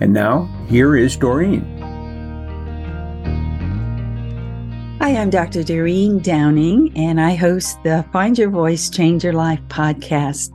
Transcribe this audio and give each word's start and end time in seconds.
And 0.00 0.12
now, 0.12 0.48
here 0.68 0.96
is 0.96 1.16
Doreen. 1.16 1.64
Hi, 5.00 5.16
I'm 5.16 5.30
Dr. 5.30 5.64
Doreen 5.64 6.20
Downing, 6.20 6.92
and 6.96 7.20
I 7.20 7.34
host 7.34 7.82
the 7.82 8.04
Find 8.12 8.38
Your 8.38 8.50
Voice, 8.50 8.90
Change 8.90 9.24
Your 9.24 9.32
Life 9.32 9.60
podcast. 9.68 10.50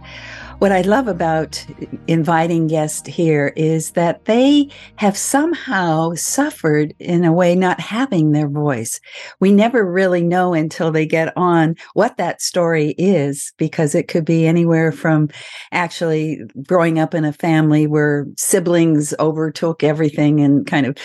What 0.63 0.72
I 0.72 0.80
love 0.80 1.09
about 1.09 1.62
inviting 2.08 2.67
guests 2.67 3.05
here 3.05 3.52
is 3.58 3.91
that 3.91 4.23
they 4.23 4.70
have 4.95 5.17
somehow 5.17 6.13
suffered 6.13 6.94
in 6.99 7.26
a 7.26 7.34
way 7.34 7.53
not 7.53 7.81
having 7.81 8.31
their 8.31 8.48
voice. 8.48 9.02
We 9.41 9.52
never 9.52 9.84
really 9.84 10.23
know 10.23 10.53
until 10.53 10.89
they 10.89 11.05
get 11.05 11.36
on 11.36 11.76
what 11.95 12.16
that 12.16 12.41
story 12.41 12.95
is, 12.98 13.52
because 13.58 13.94
it 13.94 14.08
could 14.08 14.23
be 14.23 14.48
anywhere 14.48 14.94
from 14.94 15.27
actually 15.73 16.39
growing 16.66 16.98
up 16.98 17.14
in 17.14 17.25
a 17.25 17.34
family 17.34 17.86
where 17.86 18.25
siblings 18.38 19.14
overtook 19.20 19.83
everything 19.83 20.39
and 20.39 20.66
kind 20.66 20.86
of 20.86 20.98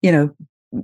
you 0.00 0.12
know 0.12 0.34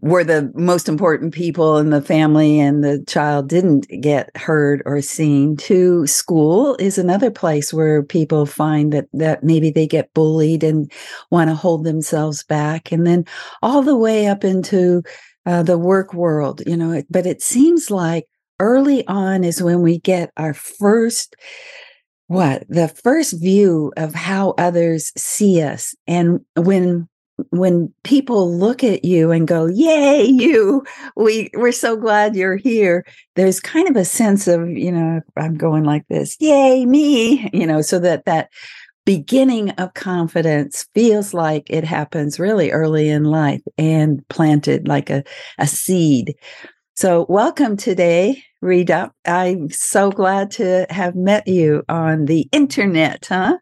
were 0.03 0.23
the 0.23 0.53
most 0.55 0.89
important 0.89 1.35
people 1.35 1.77
in 1.79 1.91
the 1.91 2.01
family 2.01 2.61
and 2.61 2.85
the 2.85 3.05
child 3.09 3.49
didn't 3.49 3.89
get 4.01 4.35
heard 4.37 4.83
or 4.87 5.03
seen. 5.03 5.57
To 5.57 6.07
school 6.07 6.77
is 6.77 6.97
another 6.97 7.31
place 7.31 7.73
where 7.73 8.03
people 8.03 8.47
find 8.47 8.93
that 8.93 9.09
that 9.13 9.43
maybe 9.43 9.71
they 9.71 9.87
get 9.87 10.15
bullied 10.15 10.63
and 10.63 10.91
want 11.31 11.51
to 11.51 11.55
hold 11.55 11.85
themselves 11.85 12.45
back. 12.45 12.93
And 12.93 13.07
then 13.07 13.25
all 13.63 13.83
the 13.83 13.97
way 13.97 14.29
up 14.29 14.45
into 14.45 15.03
uh, 15.47 15.63
the 15.63 15.79
work 15.79 16.13
world 16.13 16.63
you 16.67 16.77
know 16.77 17.03
but 17.09 17.25
it 17.25 17.41
seems 17.41 17.91
like 17.91 18.27
early 18.61 19.07
on 19.07 19.43
is 19.43 19.63
when 19.63 19.81
we 19.81 19.99
get 19.99 20.31
our 20.37 20.53
first 20.53 21.35
what? 22.31 22.65
The 22.69 22.87
first 22.87 23.41
view 23.41 23.93
of 23.97 24.15
how 24.15 24.55
others 24.57 25.11
see 25.17 25.61
us. 25.63 25.97
And 26.07 26.39
when 26.55 27.09
when 27.51 27.93
people 28.05 28.57
look 28.57 28.85
at 28.85 29.05
you 29.05 29.31
and 29.31 29.49
go, 29.49 29.67
"Yay, 29.67 30.25
you! 30.25 30.85
We 31.17 31.51
we're 31.55 31.73
so 31.73 31.97
glad 31.97 32.37
you're 32.37 32.57
here." 32.57 33.05
There's 33.37 33.61
kind 33.61 33.89
of 33.89 33.97
a 33.97 34.05
sense 34.05 34.49
of, 34.49 34.69
you 34.71 34.93
know, 34.93 35.21
I'm 35.37 35.57
going 35.57 35.85
like 35.85 36.07
this, 36.09 36.37
"Yay, 36.41 36.87
me!" 36.87 37.49
You 37.53 37.67
know, 37.67 37.81
so 37.83 37.99
that 38.01 38.25
that 38.27 38.51
beginning 39.05 39.71
of 39.71 39.95
confidence 39.95 40.87
feels 40.95 41.35
like 41.35 41.69
it 41.71 41.85
happens 41.85 42.39
really 42.39 42.71
early 42.71 43.09
in 43.09 43.25
life 43.25 43.63
and 43.79 44.27
planted 44.29 44.87
like 44.87 45.11
a 45.11 45.25
a 45.59 45.67
seed. 45.67 46.35
So, 46.95 47.25
welcome 47.29 47.77
today, 47.79 48.43
Rita. 48.61 49.11
I'm 49.27 49.71
so 49.71 50.11
glad 50.11 50.51
to 50.53 50.87
have 50.91 51.15
met 51.15 51.49
you 51.49 51.83
on 51.89 52.27
the 52.27 52.47
internet, 52.53 53.27
huh? 53.27 53.57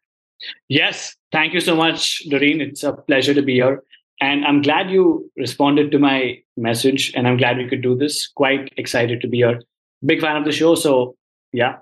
Yes, 0.68 1.14
thank 1.32 1.54
you 1.54 1.60
so 1.60 1.76
much, 1.76 2.22
Doreen. 2.28 2.60
It's 2.60 2.82
a 2.82 2.92
pleasure 2.92 3.34
to 3.34 3.42
be 3.42 3.54
here. 3.54 3.82
And 4.20 4.44
I'm 4.44 4.62
glad 4.62 4.90
you 4.90 5.30
responded 5.36 5.92
to 5.92 5.98
my 5.98 6.38
message, 6.56 7.12
and 7.14 7.28
I'm 7.28 7.36
glad 7.36 7.56
we 7.56 7.68
could 7.68 7.82
do 7.82 7.96
this. 7.96 8.28
Quite 8.28 8.72
excited 8.76 9.20
to 9.20 9.28
be 9.28 9.38
here. 9.38 9.60
Big 10.04 10.20
fan 10.20 10.36
of 10.36 10.44
the 10.44 10.52
show. 10.52 10.74
So, 10.74 11.16
yeah, 11.52 11.76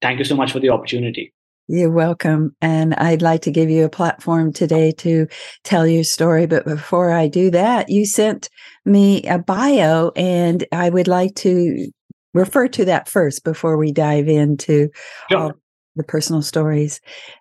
thank 0.00 0.18
you 0.18 0.24
so 0.24 0.34
much 0.34 0.52
for 0.52 0.60
the 0.60 0.70
opportunity. 0.70 1.34
You're 1.68 1.90
welcome. 1.90 2.56
And 2.60 2.94
I'd 2.94 3.22
like 3.22 3.42
to 3.42 3.50
give 3.50 3.70
you 3.70 3.84
a 3.84 3.90
platform 3.90 4.52
today 4.52 4.92
to 4.98 5.26
tell 5.62 5.86
your 5.86 6.04
story. 6.04 6.46
But 6.46 6.64
before 6.64 7.12
I 7.12 7.28
do 7.28 7.50
that, 7.50 7.88
you 7.88 8.06
sent 8.06 8.48
me 8.84 9.22
a 9.24 9.38
bio, 9.38 10.10
and 10.16 10.64
I 10.72 10.88
would 10.88 11.08
like 11.08 11.34
to 11.36 11.90
refer 12.34 12.66
to 12.66 12.84
that 12.86 13.08
first 13.08 13.44
before 13.44 13.76
we 13.76 13.92
dive 13.92 14.26
into 14.26 14.88
sure 15.30 15.54
the 15.96 16.04
personal 16.04 16.42
stories. 16.42 17.00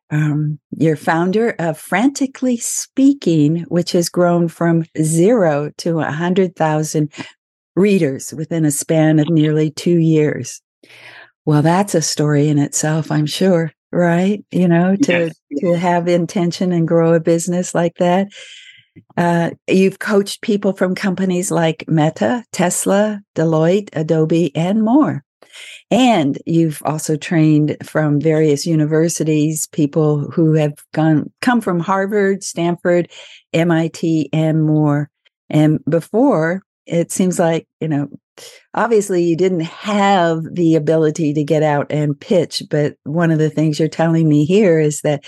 Um, 0.10 0.60
you're 0.78 0.96
founder 0.96 1.56
of 1.60 1.78
Frantically 1.78 2.58
Speaking, 2.58 3.62
which 3.70 3.92
has 3.94 4.10
grown 4.10 4.48
from 4.48 4.86
zero 5.02 5.72
to 5.78 5.92
a 5.92 6.06
100,000 6.06 7.12
readers 7.76 8.34
within 8.34 8.66
a 8.66 8.72
span 8.72 9.20
of 9.20 9.30
nearly 9.30 9.72
two 9.72 9.98
years. 9.98 10.62
Well, 11.46 11.62
that's 11.62 11.96
a 11.96 12.02
story 12.02 12.50
in 12.50 12.60
itself, 12.60 13.12
I'm 13.12 13.26
sure, 13.26 13.72
right? 13.92 14.44
You 14.52 14.68
know, 14.68 14.96
to, 14.96 15.32
yes. 15.50 15.62
to 15.62 15.78
have 15.78 16.08
intention 16.08 16.72
and 16.72 16.88
grow 16.88 17.14
a 17.14 17.20
business 17.20 17.74
like 17.74 17.96
that. 17.98 18.28
Uh, 19.16 19.52
you've 19.68 20.00
coached 20.00 20.42
people 20.42 20.74
from 20.74 20.96
companies 20.96 21.50
like 21.50 21.86
Meta, 21.88 22.44
Tesla, 22.52 23.22
Deloitte, 23.36 23.90
Adobe, 23.94 24.56
and 24.56 24.84
more. 24.84 25.24
And 25.90 26.38
you've 26.46 26.82
also 26.86 27.16
trained 27.16 27.78
from 27.84 28.20
various 28.20 28.66
universities, 28.66 29.68
people 29.68 30.30
who 30.32 30.54
have 30.54 30.74
gone 30.94 31.32
come 31.42 31.62
from 31.62 31.80
Harvard, 31.80 32.44
Stanford, 32.44 33.10
MIT, 33.54 34.30
and 34.34 34.64
more. 34.64 35.10
And 35.50 35.80
before, 35.90 36.64
it 36.86 37.12
seems 37.12 37.40
like, 37.40 37.68
you 37.80 37.88
know, 37.88 38.10
obviously 38.74 39.24
you 39.24 39.36
didn't 39.36 39.62
have 39.62 40.44
the 40.52 40.76
ability 40.76 41.34
to 41.34 41.44
get 41.44 41.64
out 41.64 41.92
and 41.92 42.20
pitch, 42.20 42.64
but 42.70 42.96
one 43.04 43.32
of 43.32 43.40
the 43.40 43.50
things 43.50 43.80
you're 43.80 43.88
telling 43.88 44.28
me 44.28 44.46
here 44.46 44.80
is 44.80 45.02
that 45.02 45.24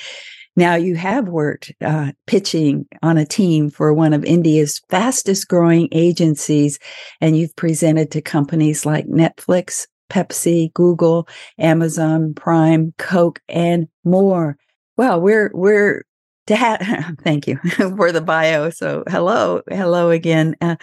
now 0.55 0.75
you 0.75 0.95
have 0.95 1.27
worked 1.27 1.73
uh, 1.81 2.11
pitching 2.27 2.85
on 3.01 3.17
a 3.17 3.25
team 3.25 3.69
for 3.69 3.93
one 3.93 4.13
of 4.13 4.23
India's 4.23 4.81
fastest 4.89 5.47
growing 5.47 5.89
agencies, 5.91 6.77
and 7.19 7.35
you've 7.35 7.55
presented 7.55 8.11
to 8.11 8.21
companies 8.21 8.85
like 8.85 9.07
Netflix, 9.07 9.87
Pepsi, 10.13 10.71
Google, 10.73 11.27
Amazon 11.57 12.35
Prime, 12.35 12.93
Coke, 12.99 13.41
and 13.49 13.87
more. 14.03 14.57
Well, 14.95 15.19
we're 15.19 15.49
we're 15.55 16.03
to 16.47 16.55
have, 16.55 16.81
thank 17.23 17.47
you 17.47 17.57
for 17.97 18.11
the 18.11 18.21
bio. 18.21 18.69
So 18.69 19.03
hello, 19.07 19.61
hello 19.69 20.11
again. 20.11 20.55
Uh, 20.61 20.75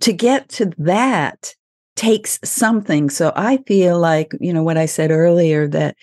to 0.00 0.12
get 0.12 0.48
to 0.50 0.72
that 0.78 1.54
takes 1.96 2.38
something. 2.42 3.10
So 3.10 3.32
I 3.36 3.58
feel 3.66 3.98
like, 3.98 4.32
you 4.40 4.54
know, 4.54 4.62
what 4.62 4.78
I 4.78 4.86
said 4.86 5.10
earlier 5.10 5.68
that 5.68 5.96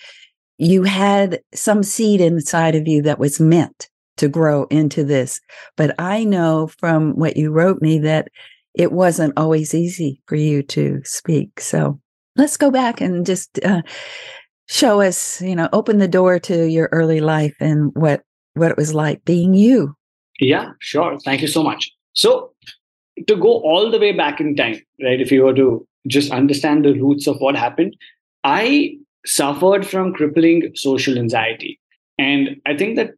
you 0.60 0.84
had 0.84 1.42
some 1.56 1.82
seed 1.82 2.22
inside 2.22 2.76
of 2.76 2.88
you 2.88 3.02
that 3.04 3.20
was 3.20 3.40
meant 3.40 3.90
to 4.18 4.28
grow 4.28 4.66
into 4.66 5.04
this. 5.04 5.40
But 5.76 5.96
I 5.98 6.24
know 6.24 6.68
from 6.68 7.14
what 7.14 7.38
you 7.38 7.52
wrote 7.52 7.82
me 7.82 7.98
that 8.00 8.28
it 8.76 8.92
wasn't 8.92 9.34
always 9.38 9.74
easy 9.74 10.22
for 10.28 10.36
you 10.36 10.62
to 10.64 11.02
speak. 11.04 11.60
So 11.60 12.00
let's 12.38 12.58
go 12.58 12.72
back 12.72 13.02
and 13.02 13.26
just 13.26 13.60
uh, 13.64 13.82
show 14.70 15.02
us, 15.02 15.42
you 15.42 15.56
know, 15.56 15.70
open 15.74 15.98
the 15.98 16.08
door 16.08 16.40
to 16.40 16.68
your 16.68 16.90
early 16.92 17.20
life 17.20 17.56
and 17.60 17.92
what 17.96 18.24
what 18.54 18.72
it 18.72 18.78
was 18.78 18.94
like 18.94 19.24
being 19.26 19.54
you. 19.54 19.96
Yeah, 20.40 20.72
sure. 20.80 21.20
Thank 21.20 21.42
you 21.42 21.48
so 21.48 21.64
much. 21.64 21.92
So 22.14 22.52
to 23.28 23.36
go 23.36 23.62
all 23.62 23.92
the 23.92 24.00
way 24.00 24.12
back 24.12 24.40
in 24.40 24.56
time, 24.56 24.80
right? 25.04 25.22
If 25.22 25.32
you 25.32 25.44
were 25.44 25.54
to 25.54 25.88
just 26.08 26.32
understand 26.32 26.86
the 26.86 26.94
roots 26.94 27.28
of 27.28 27.38
what 27.40 27.56
happened, 27.56 27.96
I 28.44 28.98
suffered 29.26 29.86
from 29.86 30.14
crippling 30.14 30.72
social 30.76 31.18
anxiety. 31.18 31.80
And 32.18 32.62
I 32.66 32.76
think 32.76 32.96
that 32.96 33.12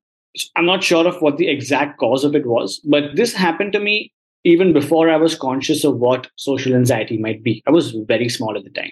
I'm 0.55 0.65
not 0.65 0.83
sure 0.83 1.07
of 1.07 1.21
what 1.21 1.38
the 1.38 1.49
exact 1.49 1.99
cause 1.99 2.23
of 2.23 2.35
it 2.35 2.45
was, 2.45 2.79
but 2.89 3.15
this 3.15 3.33
happened 3.33 3.73
to 3.73 3.79
me 3.79 4.11
even 4.44 4.73
before 4.73 5.09
I 5.09 5.17
was 5.17 5.35
conscious 5.35 5.83
of 5.83 5.97
what 5.97 6.29
social 6.38 6.73
anxiety 6.73 7.17
might 7.17 7.44
be. 7.44 7.61
I 7.67 7.71
was 7.71 7.91
very 8.07 8.29
small 8.29 8.57
at 8.57 8.63
the 8.63 8.69
time. 8.69 8.91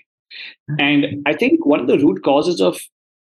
And 0.80 1.24
I 1.26 1.34
think 1.34 1.66
one 1.66 1.80
of 1.80 1.88
the 1.88 1.98
root 2.00 2.24
causes 2.24 2.62
of 2.62 2.80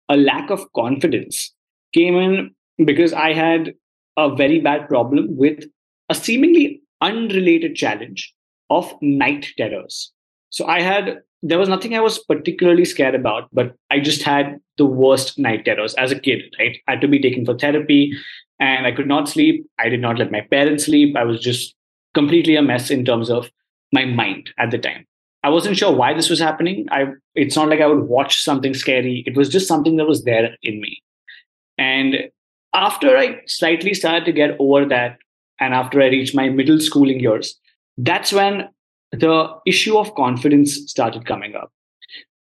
a 0.09 0.17
lack 0.17 0.51
of 0.51 0.73
confidence 0.75 1.53
came 1.93 2.17
in 2.17 2.55
because 2.85 3.13
I 3.13 3.33
had 3.33 3.75
a 4.17 4.35
very 4.35 4.61
bad 4.61 4.89
problem 4.89 5.37
with 5.37 5.65
a 6.09 6.15
seemingly 6.15 6.83
unrelated 7.01 7.77
challenge 7.77 8.33
of 8.71 8.93
night 9.01 9.49
terrors. 9.57 10.13
So 10.51 10.67
I 10.67 10.81
had, 10.81 11.19
there 11.43 11.59
was 11.59 11.69
nothing 11.69 11.95
I 11.95 12.01
was 12.01 12.19
particularly 12.19 12.85
scared 12.85 13.15
about, 13.15 13.49
but 13.53 13.75
I 13.91 14.01
just 14.01 14.23
had 14.23 14.59
the 14.79 14.87
worst 14.87 15.39
night 15.39 15.65
terrors 15.65 15.95
as 15.95 16.13
a 16.13 16.19
kid, 16.19 16.43
right? 16.59 16.77
I 16.89 16.93
had 16.93 17.01
to 17.03 17.09
be 17.09 17.21
taken 17.21 17.45
for 17.45 17.57
therapy 17.57 18.13
and 18.61 18.87
I 18.87 18.93
could 18.93 19.09
not 19.09 19.29
sleep. 19.29 19.67
I 19.79 19.89
did 19.89 20.01
not 20.01 20.19
let 20.19 20.33
my 20.33 20.43
parents 20.43 20.87
sleep. 20.87 21.17
I 21.17 21.25
was 21.25 21.41
just 21.41 21.75
completely 22.15 22.57
a 22.57 22.63
mess 22.63 22.91
in 22.91 23.05
terms 23.05 23.31
of 23.31 23.51
my 23.93 24.05
mind 24.05 24.51
at 24.59 24.71
the 24.71 24.79
time. 24.79 25.07
I 25.45 25.51
wasn't 25.51 25.77
sure 25.77 25.95
why 25.95 26.15
this 26.15 26.31
was 26.31 26.41
happening. 26.41 26.87
I 26.91 27.05
it's 27.35 27.55
not 27.55 27.69
like 27.69 27.81
I 27.81 27.87
would 27.87 28.09
watch 28.09 28.43
something 28.43 28.73
scary. 28.73 29.23
It 29.27 29.37
was 29.37 29.51
just 29.51 29.69
something 29.69 29.97
that 29.97 30.07
was 30.07 30.25
there 30.25 30.57
in 30.63 30.81
me. 30.81 31.03
And 31.77 32.31
after 32.73 33.17
I 33.17 33.41
slightly 33.47 33.93
started 33.93 34.25
to 34.25 34.33
get 34.33 34.57
over 34.59 34.87
that 34.87 35.19
and 35.61 35.75
after 35.75 36.01
I 36.01 36.07
reached 36.07 36.35
my 36.35 36.49
middle 36.49 36.81
schooling 36.81 37.21
years, 37.21 37.61
that's 37.99 38.33
when 38.33 38.69
the 39.13 39.51
issue 39.67 39.99
of 39.99 40.15
confidence 40.15 40.77
started 40.87 41.27
coming 41.27 41.55
up. 41.55 41.71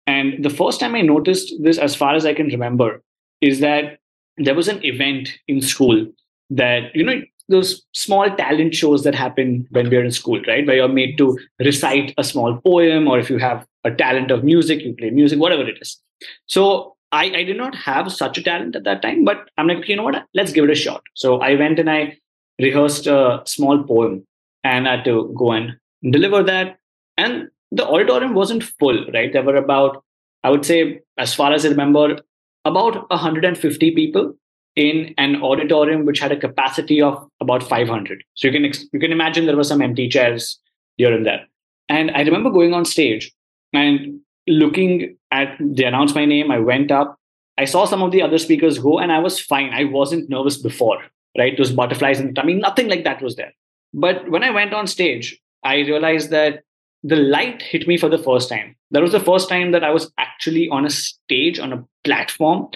And 0.05 0.43
the 0.43 0.49
first 0.49 0.79
time 0.81 0.93
I 0.93 1.01
noticed 1.01 1.53
this, 1.63 1.77
as 1.77 1.95
far 1.95 2.15
as 2.15 2.25
I 2.25 2.33
can 2.33 2.47
remember, 2.47 3.01
is 3.41 3.61
that 3.61 3.99
there 4.37 4.55
was 4.55 4.67
an 4.67 4.83
event 4.83 5.29
in 5.47 5.61
school 5.61 6.05
that, 6.49 6.93
you 6.95 7.03
know, 7.03 7.21
those 7.49 7.85
small 7.93 8.29
talent 8.35 8.75
shows 8.75 9.03
that 9.03 9.15
happen 9.15 9.67
when 9.71 9.89
we're 9.89 10.03
in 10.03 10.11
school, 10.11 10.41
right? 10.47 10.65
Where 10.65 10.75
you're 10.77 10.87
made 10.87 11.17
to 11.17 11.37
recite 11.59 12.13
a 12.17 12.23
small 12.23 12.57
poem, 12.61 13.07
or 13.07 13.19
if 13.19 13.29
you 13.29 13.37
have 13.39 13.65
a 13.83 13.91
talent 13.91 14.31
of 14.31 14.43
music, 14.43 14.81
you 14.81 14.95
play 14.95 15.09
music, 15.09 15.39
whatever 15.39 15.67
it 15.67 15.77
is. 15.81 15.99
So 16.45 16.95
I, 17.11 17.25
I 17.25 17.43
did 17.43 17.57
not 17.57 17.75
have 17.75 18.11
such 18.11 18.37
a 18.37 18.43
talent 18.43 18.75
at 18.75 18.83
that 18.83 19.01
time, 19.01 19.25
but 19.25 19.49
I'm 19.57 19.67
like, 19.67 19.87
you 19.89 19.95
know 19.95 20.03
what? 20.03 20.25
Let's 20.33 20.51
give 20.51 20.63
it 20.65 20.69
a 20.69 20.75
shot. 20.75 21.01
So 21.15 21.39
I 21.39 21.55
went 21.55 21.79
and 21.79 21.89
I 21.89 22.17
rehearsed 22.59 23.07
a 23.07 23.41
small 23.45 23.83
poem 23.83 24.25
and 24.63 24.87
I 24.87 24.97
had 24.97 25.05
to 25.05 25.33
go 25.37 25.51
and 25.51 25.75
deliver 26.11 26.43
that. 26.43 26.77
And 27.17 27.49
the 27.71 27.87
auditorium 27.87 28.33
wasn't 28.33 28.63
full, 28.63 29.05
right? 29.13 29.31
There 29.31 29.43
were 29.43 29.55
about, 29.55 30.03
I 30.43 30.49
would 30.49 30.65
say, 30.65 31.01
as 31.17 31.33
far 31.33 31.53
as 31.53 31.65
I 31.65 31.69
remember, 31.69 32.19
about 32.65 33.09
150 33.09 33.95
people 33.95 34.35
in 34.79 35.13
an 35.17 35.43
auditorium 35.43 36.05
which 36.05 36.19
had 36.19 36.31
a 36.31 36.39
capacity 36.39 37.01
of 37.01 37.29
about 37.41 37.61
500. 37.61 38.23
So 38.35 38.47
you 38.47 38.53
can 38.53 38.71
you 38.93 38.99
can 38.99 39.11
imagine 39.11 39.45
there 39.45 39.57
were 39.57 39.71
some 39.71 39.81
empty 39.81 40.07
chairs 40.07 40.57
here 40.95 41.13
and 41.13 41.25
there. 41.25 41.45
And 41.89 42.11
I 42.11 42.21
remember 42.21 42.49
going 42.49 42.73
on 42.73 42.85
stage 42.85 43.29
and 43.73 44.21
looking 44.47 45.17
at 45.31 45.57
they 45.59 45.83
announced 45.83 46.15
my 46.15 46.23
name. 46.23 46.49
I 46.49 46.59
went 46.59 46.91
up. 46.91 47.17
I 47.57 47.65
saw 47.65 47.83
some 47.83 48.01
of 48.01 48.13
the 48.13 48.21
other 48.21 48.37
speakers 48.37 48.79
go, 48.79 48.99
and 48.99 49.11
I 49.11 49.19
was 49.19 49.37
fine. 49.37 49.73
I 49.73 49.83
wasn't 49.83 50.29
nervous 50.29 50.55
before, 50.55 50.99
right? 51.37 51.57
Those 51.57 51.73
butterflies 51.73 52.21
in 52.21 52.27
the 52.27 52.33
tummy, 52.33 52.53
nothing 52.53 52.87
like 52.87 53.03
that 53.03 53.21
was 53.21 53.35
there. 53.35 53.51
But 53.93 54.29
when 54.31 54.43
I 54.43 54.51
went 54.51 54.73
on 54.73 54.87
stage, 54.87 55.37
I 55.65 55.79
realized 55.79 56.29
that 56.29 56.63
the 57.03 57.17
light 57.17 57.61
hit 57.61 57.85
me 57.85 57.97
for 57.97 58.07
the 58.07 58.23
first 58.29 58.47
time. 58.47 58.77
That 58.91 59.01
was 59.01 59.11
the 59.11 59.19
first 59.19 59.49
time 59.49 59.73
that 59.73 59.83
I 59.83 59.91
was 59.91 60.09
actually 60.17 60.69
on 60.69 60.85
a 60.85 60.89
stage, 60.89 61.59
on 61.59 61.73
a 61.73 61.83
platform, 62.05 62.69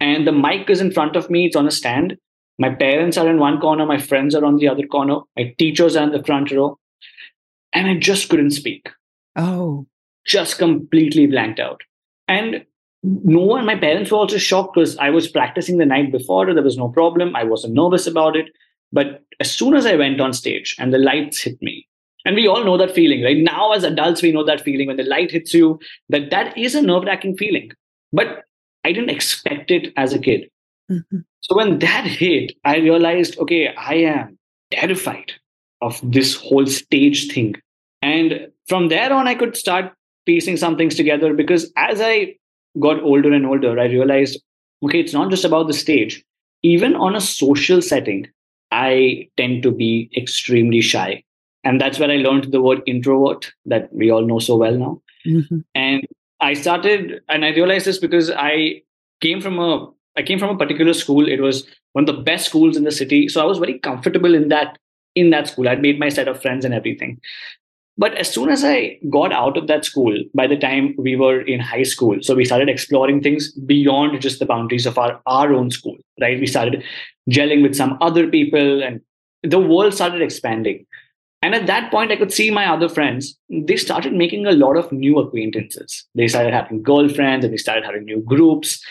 and 0.00 0.26
the 0.26 0.32
mic 0.32 0.70
is 0.70 0.80
in 0.80 0.92
front 0.92 1.16
of 1.16 1.30
me, 1.30 1.46
it's 1.46 1.56
on 1.56 1.66
a 1.66 1.70
stand. 1.70 2.16
My 2.58 2.74
parents 2.74 3.16
are 3.16 3.28
in 3.28 3.38
one 3.38 3.60
corner, 3.60 3.86
my 3.86 3.98
friends 3.98 4.34
are 4.34 4.44
on 4.44 4.56
the 4.56 4.68
other 4.68 4.86
corner, 4.86 5.20
my 5.36 5.54
teachers 5.58 5.96
are 5.96 6.04
in 6.04 6.12
the 6.12 6.24
front 6.24 6.50
row, 6.50 6.78
and 7.72 7.86
I 7.88 7.96
just 7.98 8.28
couldn't 8.28 8.50
speak. 8.50 8.88
Oh. 9.36 9.86
Just 10.26 10.58
completely 10.58 11.26
blanked 11.26 11.60
out. 11.60 11.82
And 12.26 12.64
no 13.02 13.40
one, 13.40 13.64
my 13.64 13.76
parents 13.76 14.10
were 14.10 14.18
also 14.18 14.38
shocked 14.38 14.74
because 14.74 14.96
I 14.98 15.10
was 15.10 15.28
practicing 15.28 15.78
the 15.78 15.86
night 15.86 16.10
before, 16.10 16.52
there 16.52 16.62
was 16.62 16.76
no 16.76 16.88
problem. 16.88 17.36
I 17.36 17.44
wasn't 17.44 17.74
nervous 17.74 18.06
about 18.06 18.36
it. 18.36 18.46
But 18.92 19.22
as 19.38 19.50
soon 19.50 19.74
as 19.74 19.86
I 19.86 19.94
went 19.94 20.20
on 20.20 20.32
stage 20.32 20.74
and 20.78 20.92
the 20.92 20.98
lights 20.98 21.42
hit 21.42 21.60
me, 21.62 21.86
and 22.24 22.34
we 22.34 22.48
all 22.48 22.64
know 22.64 22.76
that 22.76 22.94
feeling, 22.94 23.22
right? 23.22 23.36
Now, 23.38 23.72
as 23.72 23.84
adults, 23.84 24.22
we 24.22 24.32
know 24.32 24.44
that 24.44 24.60
feeling 24.60 24.88
when 24.88 24.96
the 24.96 25.04
light 25.04 25.30
hits 25.30 25.54
you, 25.54 25.78
that 26.08 26.30
that 26.30 26.58
is 26.58 26.74
a 26.74 26.82
nerve 26.82 27.04
wracking 27.04 27.36
feeling. 27.36 27.70
But 28.12 28.44
I 28.88 28.92
didn't 28.92 29.10
expect 29.10 29.70
it 29.70 29.92
as 29.96 30.14
a 30.14 30.18
kid. 30.18 30.48
Mm-hmm. 30.90 31.18
So 31.40 31.56
when 31.56 31.78
that 31.80 32.06
hit, 32.06 32.52
I 32.64 32.78
realized, 32.78 33.38
okay, 33.38 33.74
I 33.74 33.94
am 33.94 34.38
terrified 34.70 35.32
of 35.82 36.00
this 36.02 36.34
whole 36.34 36.66
stage 36.66 37.30
thing. 37.30 37.54
And 38.00 38.48
from 38.66 38.88
there 38.88 39.12
on, 39.12 39.28
I 39.28 39.34
could 39.34 39.58
start 39.58 39.92
piecing 40.24 40.56
some 40.56 40.78
things 40.78 40.94
together 40.94 41.34
because 41.34 41.70
as 41.76 42.00
I 42.00 42.36
got 42.80 43.02
older 43.02 43.30
and 43.30 43.44
older, 43.44 43.78
I 43.78 43.84
realized, 43.84 44.40
okay, 44.82 45.00
it's 45.00 45.12
not 45.12 45.30
just 45.30 45.44
about 45.44 45.66
the 45.66 45.74
stage. 45.74 46.24
Even 46.62 46.94
on 46.94 47.14
a 47.14 47.20
social 47.20 47.82
setting, 47.82 48.26
I 48.70 49.28
tend 49.36 49.62
to 49.64 49.70
be 49.70 50.10
extremely 50.16 50.80
shy. 50.80 51.22
And 51.62 51.78
that's 51.78 51.98
where 51.98 52.10
I 52.10 52.16
learned 52.16 52.52
the 52.52 52.62
word 52.62 52.80
introvert 52.86 53.52
that 53.66 53.92
we 53.92 54.10
all 54.10 54.26
know 54.26 54.38
so 54.38 54.56
well 54.56 54.76
now. 54.78 55.02
Mm-hmm. 55.26 55.58
And 55.74 56.06
I 56.40 56.54
started, 56.54 57.20
and 57.28 57.44
I 57.44 57.48
realized 57.48 57.86
this 57.86 57.98
because 57.98 58.30
I 58.30 58.82
came 59.20 59.40
from 59.40 59.58
a 59.58 59.88
I 60.16 60.22
came 60.22 60.38
from 60.38 60.50
a 60.50 60.58
particular 60.58 60.94
school. 60.94 61.28
It 61.28 61.40
was 61.40 61.66
one 61.92 62.08
of 62.08 62.14
the 62.14 62.22
best 62.22 62.46
schools 62.46 62.76
in 62.76 62.84
the 62.84 62.92
city, 62.92 63.28
so 63.28 63.40
I 63.40 63.44
was 63.44 63.58
very 63.58 63.78
comfortable 63.78 64.34
in 64.34 64.48
that 64.48 64.78
in 65.14 65.30
that 65.30 65.48
school. 65.48 65.68
I'd 65.68 65.82
made 65.82 65.98
my 65.98 66.08
set 66.08 66.28
of 66.28 66.40
friends 66.40 66.64
and 66.64 66.74
everything. 66.74 67.20
But 67.96 68.14
as 68.14 68.32
soon 68.32 68.48
as 68.48 68.62
I 68.62 68.98
got 69.10 69.32
out 69.32 69.56
of 69.56 69.66
that 69.66 69.84
school, 69.84 70.16
by 70.32 70.46
the 70.46 70.56
time 70.56 70.94
we 70.96 71.16
were 71.16 71.40
in 71.40 71.58
high 71.58 71.82
school, 71.82 72.18
so 72.22 72.36
we 72.36 72.44
started 72.44 72.68
exploring 72.68 73.20
things 73.20 73.50
beyond 73.52 74.20
just 74.20 74.38
the 74.38 74.46
boundaries 74.46 74.86
of 74.86 74.98
our, 74.98 75.20
our 75.26 75.52
own 75.52 75.72
school, 75.72 75.96
right? 76.20 76.38
We 76.38 76.46
started 76.46 76.84
gelling 77.28 77.60
with 77.60 77.74
some 77.74 77.98
other 78.00 78.28
people 78.28 78.84
and 78.84 79.00
the 79.42 79.58
world 79.58 79.94
started 79.94 80.22
expanding. 80.22 80.86
And 81.40 81.54
at 81.54 81.66
that 81.66 81.90
point, 81.90 82.10
I 82.10 82.16
could 82.16 82.32
see 82.32 82.50
my 82.50 82.66
other 82.66 82.88
friends, 82.88 83.38
they 83.48 83.76
started 83.76 84.12
making 84.12 84.46
a 84.46 84.52
lot 84.52 84.76
of 84.76 84.90
new 84.90 85.18
acquaintances. 85.18 86.04
They 86.14 86.26
started 86.26 86.52
having 86.52 86.82
girlfriends 86.82 87.44
and 87.44 87.54
they 87.54 87.58
started 87.58 87.84
having 87.84 88.04
new 88.04 88.20
groups. 88.20 88.84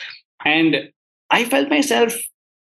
And 0.46 0.90
I 1.30 1.44
felt 1.44 1.70
myself 1.70 2.16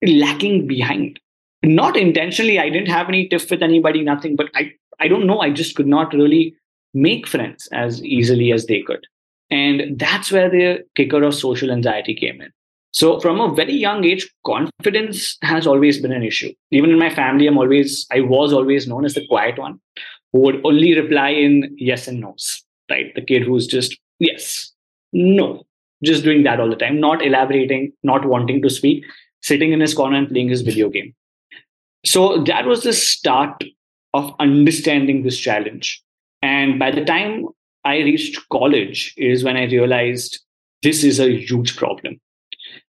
lacking 0.05 0.67
behind. 0.67 1.19
Not 1.61 1.97
intentionally, 1.97 2.59
I 2.59 2.69
didn't 2.69 2.89
have 2.89 3.09
any 3.09 3.27
tiff 3.27 3.49
with 3.51 3.61
anybody, 3.61 4.01
nothing, 4.01 4.35
but 4.35 4.49
I, 4.55 4.71
I 4.99 5.07
don't 5.07 5.27
know, 5.27 5.39
I 5.39 5.49
just 5.49 5.75
could 5.75 5.87
not 5.87 6.13
really 6.13 6.55
make 6.93 7.27
friends 7.27 7.67
as 7.73 8.03
easily 8.03 8.53
as 8.53 8.67
they 8.67 8.81
could. 8.81 9.05
And 9.51 9.99
that's 9.99 10.31
where 10.31 10.49
the 10.49 10.85
kicker 10.95 11.23
of 11.23 11.35
social 11.35 11.71
anxiety 11.71 12.15
came 12.15 12.41
in. 12.41 12.51
So 12.95 13.19
from 13.19 13.41
a 13.41 13.53
very 13.53 13.73
young 13.73 14.05
age, 14.05 14.25
confidence 14.45 15.37
has 15.41 15.67
always 15.67 16.01
been 16.01 16.13
an 16.13 16.23
issue. 16.23 16.53
Even 16.71 16.91
in 16.91 16.97
my 16.97 17.13
family, 17.13 17.45
I'm 17.45 17.57
always, 17.57 18.07
I 18.09 18.21
was 18.21 18.53
always 18.53 18.87
known 18.87 19.03
as 19.03 19.15
the 19.15 19.27
quiet 19.27 19.59
one 19.59 19.81
who 20.31 20.39
would 20.39 20.61
only 20.63 20.97
reply 20.97 21.31
in 21.31 21.75
yes 21.77 22.07
and 22.07 22.21
no's, 22.21 22.63
right? 22.89 23.13
The 23.13 23.21
kid 23.21 23.43
who's 23.43 23.67
just 23.67 23.97
yes, 24.19 24.71
no, 25.11 25.63
just 26.05 26.23
doing 26.23 26.43
that 26.43 26.61
all 26.61 26.69
the 26.69 26.77
time, 26.77 27.01
not 27.01 27.21
elaborating, 27.21 27.91
not 28.03 28.25
wanting 28.25 28.61
to 28.61 28.69
speak, 28.69 29.03
sitting 29.43 29.73
in 29.73 29.81
his 29.81 29.93
corner 29.93 30.15
and 30.15 30.29
playing 30.29 30.47
his 30.47 30.61
video 30.61 30.87
game. 30.87 31.13
So 32.05 32.43
that 32.43 32.65
was 32.65 32.83
the 32.83 32.93
start 32.93 33.61
of 34.13 34.33
understanding 34.39 35.23
this 35.23 35.37
challenge. 35.37 36.01
And 36.41 36.79
by 36.79 36.91
the 36.91 37.03
time 37.03 37.47
I 37.83 37.97
reached 37.97 38.47
college 38.47 39.13
is 39.17 39.43
when 39.43 39.57
I 39.57 39.65
realized 39.65 40.39
this 40.81 41.03
is 41.03 41.19
a 41.19 41.29
huge 41.29 41.75
problem 41.75 42.21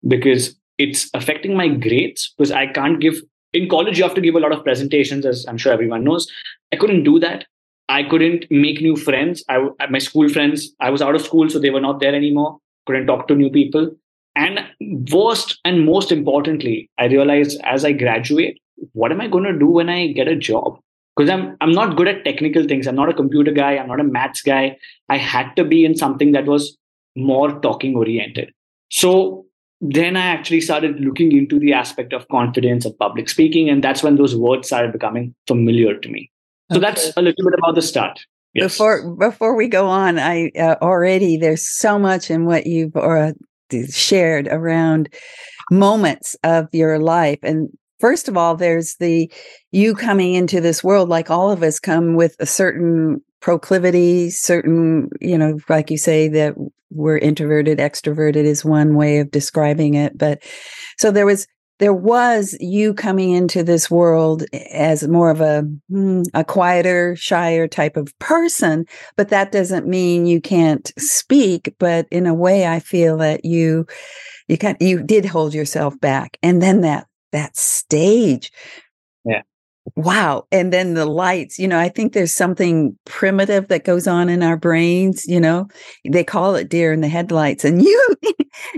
because 0.08 0.56
it's 0.78 1.10
affecting 1.14 1.56
my 1.56 1.68
grades 1.68 2.34
because 2.38 2.52
I 2.52 2.68
can't 2.68 3.00
give 3.00 3.22
in 3.54 3.70
college 3.70 3.98
you 3.98 4.04
have 4.04 4.14
to 4.16 4.22
give 4.22 4.36
a 4.36 4.40
lot 4.40 4.52
of 4.52 4.64
presentations 4.64 5.26
as 5.26 5.46
I'm 5.48 5.58
sure 5.58 5.74
everyone 5.74 6.04
knows. 6.04 6.28
I 6.72 6.76
couldn't 6.76 7.04
do 7.04 7.20
that. 7.20 7.46
I 7.90 8.04
couldn't 8.04 8.46
make 8.52 8.82
new 8.82 8.96
friends. 8.96 9.44
I 9.50 9.70
my 9.90 10.00
school 10.00 10.30
friends, 10.30 10.74
I 10.80 10.90
was 10.90 11.02
out 11.02 11.16
of 11.16 11.22
school 11.22 11.50
so 11.50 11.60
they 11.60 11.70
were 11.70 11.82
not 11.82 12.00
there 12.00 12.16
anymore. 12.16 12.58
Couldn't 12.86 13.08
talk 13.08 13.28
to 13.28 13.36
new 13.36 13.50
people. 13.50 13.92
And 14.36 14.60
worst 15.12 15.60
and 15.66 15.86
most 15.86 16.12
importantly, 16.12 16.90
I 17.00 17.06
realized 17.06 17.60
as 17.64 17.84
I 17.84 17.92
graduate, 17.94 18.60
what 18.94 19.12
am 19.12 19.22
I 19.22 19.28
going 19.28 19.46
to 19.46 19.58
do 19.58 19.68
when 19.68 19.90
I 19.90 20.08
get 20.08 20.28
a 20.28 20.36
job? 20.36 20.80
Because 21.16 21.30
I'm 21.30 21.58
I'm 21.62 21.72
not 21.72 21.98
good 21.98 22.08
at 22.08 22.24
technical 22.24 22.68
things. 22.68 22.86
I'm 22.86 22.96
not 22.96 23.10
a 23.10 23.14
computer 23.14 23.52
guy. 23.52 23.78
I'm 23.78 23.88
not 23.88 24.00
a 24.00 24.04
maths 24.04 24.42
guy. 24.42 24.78
I 25.10 25.18
had 25.18 25.56
to 25.56 25.64
be 25.64 25.84
in 25.86 25.96
something 25.96 26.34
that 26.34 26.46
was 26.46 26.78
more 27.16 27.60
talking 27.62 27.96
oriented. 27.96 28.54
So 28.92 29.47
then 29.80 30.18
I 30.18 30.26
actually 30.26 30.62
started 30.62 31.00
looking 31.00 31.32
into 31.32 31.60
the 31.60 31.74
aspect 31.74 32.14
of 32.14 32.28
confidence 32.30 32.86
of 32.86 32.98
public 32.98 33.30
speaking, 33.30 33.70
and 33.70 33.84
that's 33.84 34.02
when 34.02 34.16
those 34.16 34.36
words 34.36 34.68
started 34.68 34.92
becoming 34.92 35.36
familiar 35.46 35.98
to 35.98 36.10
me. 36.10 36.32
So 36.72 36.78
okay. 36.78 36.88
that's 36.88 37.14
a 37.16 37.22
little 37.22 37.46
bit 37.46 37.60
about 37.60 37.76
the 37.76 37.82
start. 37.82 38.20
Yes. 38.54 38.74
Before 38.74 39.16
before 39.16 39.56
we 39.56 39.68
go 39.68 39.88
on, 39.88 40.18
I 40.18 40.52
uh, 40.60 40.76
already 40.82 41.38
there's 41.38 41.68
so 41.68 42.00
much 42.00 42.32
in 42.32 42.46
what 42.46 42.66
you've 42.66 42.96
uh, 42.96 43.34
shared 43.90 44.48
around 44.48 45.14
moments 45.70 46.36
of 46.44 46.68
your 46.74 46.98
life, 46.98 47.40
and 47.44 47.70
first 48.00 48.28
of 48.28 48.36
all, 48.36 48.56
there's 48.56 48.96
the 49.00 49.32
you 49.72 49.94
coming 49.94 50.34
into 50.34 50.60
this 50.60 50.84
world 50.84 51.10
like 51.10 51.30
all 51.30 51.52
of 51.52 51.62
us 51.62 51.80
come 51.80 52.16
with 52.16 52.36
a 52.40 52.46
certain 52.46 53.22
proclivity, 53.48 54.30
certain 54.30 55.10
you 55.22 55.38
know, 55.38 55.58
like 55.70 55.90
you 55.90 55.98
say 55.98 56.28
that 56.28 56.54
we're 56.90 57.18
introverted 57.18 57.78
extroverted 57.80 58.44
is 58.44 58.66
one 58.66 58.96
way 58.96 59.20
of 59.20 59.30
describing 59.30 59.94
it 59.94 60.18
but 60.18 60.42
so 60.98 61.12
there 61.12 61.26
was 61.26 61.46
there 61.80 61.94
was 61.94 62.58
you 62.62 62.94
coming 62.94 63.32
into 63.32 63.62
this 63.62 63.92
world 63.92 64.46
as 64.72 65.06
more 65.06 65.30
of 65.30 65.42
a 65.42 65.64
hmm, 65.90 66.22
a 66.34 66.46
quieter 66.46 67.14
shyer 67.18 67.68
type 67.68 67.98
of 67.98 68.18
person 68.20 68.86
but 69.18 69.28
that 69.28 69.52
doesn't 69.52 69.86
mean 69.86 70.26
you 70.26 70.40
can't 70.40 70.94
speak 70.98 71.76
but 71.78 72.08
in 72.10 72.26
a 72.26 72.34
way 72.34 72.66
i 72.66 72.80
feel 72.80 73.18
that 73.18 73.44
you 73.44 73.86
you 74.48 74.58
can 74.58 74.78
you 74.80 75.04
did 75.04 75.26
hold 75.26 75.54
yourself 75.54 76.00
back 76.00 76.38
and 76.42 76.62
then 76.62 76.80
that 76.80 77.06
that 77.34 77.58
stage 77.58 78.50
yeah 79.26 79.42
Wow. 79.96 80.46
And 80.52 80.74
then 80.74 80.94
the 80.94 81.06
lights, 81.06 81.58
you 81.58 81.68
know, 81.68 81.80
I 81.80 81.90
think 81.90 82.14
there's 82.14 82.34
something 82.34 82.98
primitive 83.06 83.68
that 83.70 83.86
goes 83.86 84.08
on 84.08 84.30
in 84.30 84.44
our 84.44 84.58
brains, 84.58 85.26
you 85.26 85.40
know. 85.40 85.68
They 86.08 86.24
call 86.24 86.56
it 86.56 86.70
deer 86.70 86.92
in 86.92 87.02
the 87.02 87.08
headlights. 87.08 87.64
And 87.64 87.82
you 87.84 88.16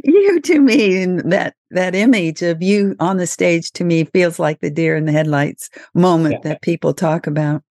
you 0.03 0.39
to 0.41 0.59
me 0.59 1.05
that 1.05 1.55
that 1.71 1.95
image 1.95 2.41
of 2.41 2.61
you 2.61 2.95
on 2.99 3.17
the 3.17 3.27
stage 3.27 3.71
to 3.71 3.83
me 3.83 4.05
feels 4.05 4.39
like 4.39 4.59
the 4.59 4.69
deer 4.69 4.95
in 4.95 5.05
the 5.05 5.11
headlights 5.11 5.69
moment 5.93 6.35
yeah. 6.43 6.51
that 6.51 6.61
people 6.61 6.93
talk 6.93 7.27
about. 7.27 7.63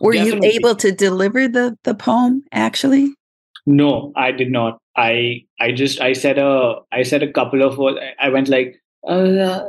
Were 0.00 0.12
Definitely. 0.12 0.48
you 0.48 0.54
able 0.54 0.74
to 0.76 0.92
deliver 0.92 1.48
the 1.48 1.76
the 1.84 1.94
poem 1.94 2.44
actually? 2.52 3.12
No, 3.66 4.12
I 4.16 4.32
did 4.32 4.50
not. 4.50 4.78
I 4.96 5.44
I 5.60 5.72
just 5.72 6.00
I 6.00 6.12
said 6.12 6.38
a 6.38 6.76
I 6.92 7.02
said 7.02 7.22
a 7.22 7.32
couple 7.32 7.62
of 7.62 7.76
words. 7.76 7.98
I 8.20 8.28
went 8.30 8.48
like 8.48 8.80
uh, 9.06 9.60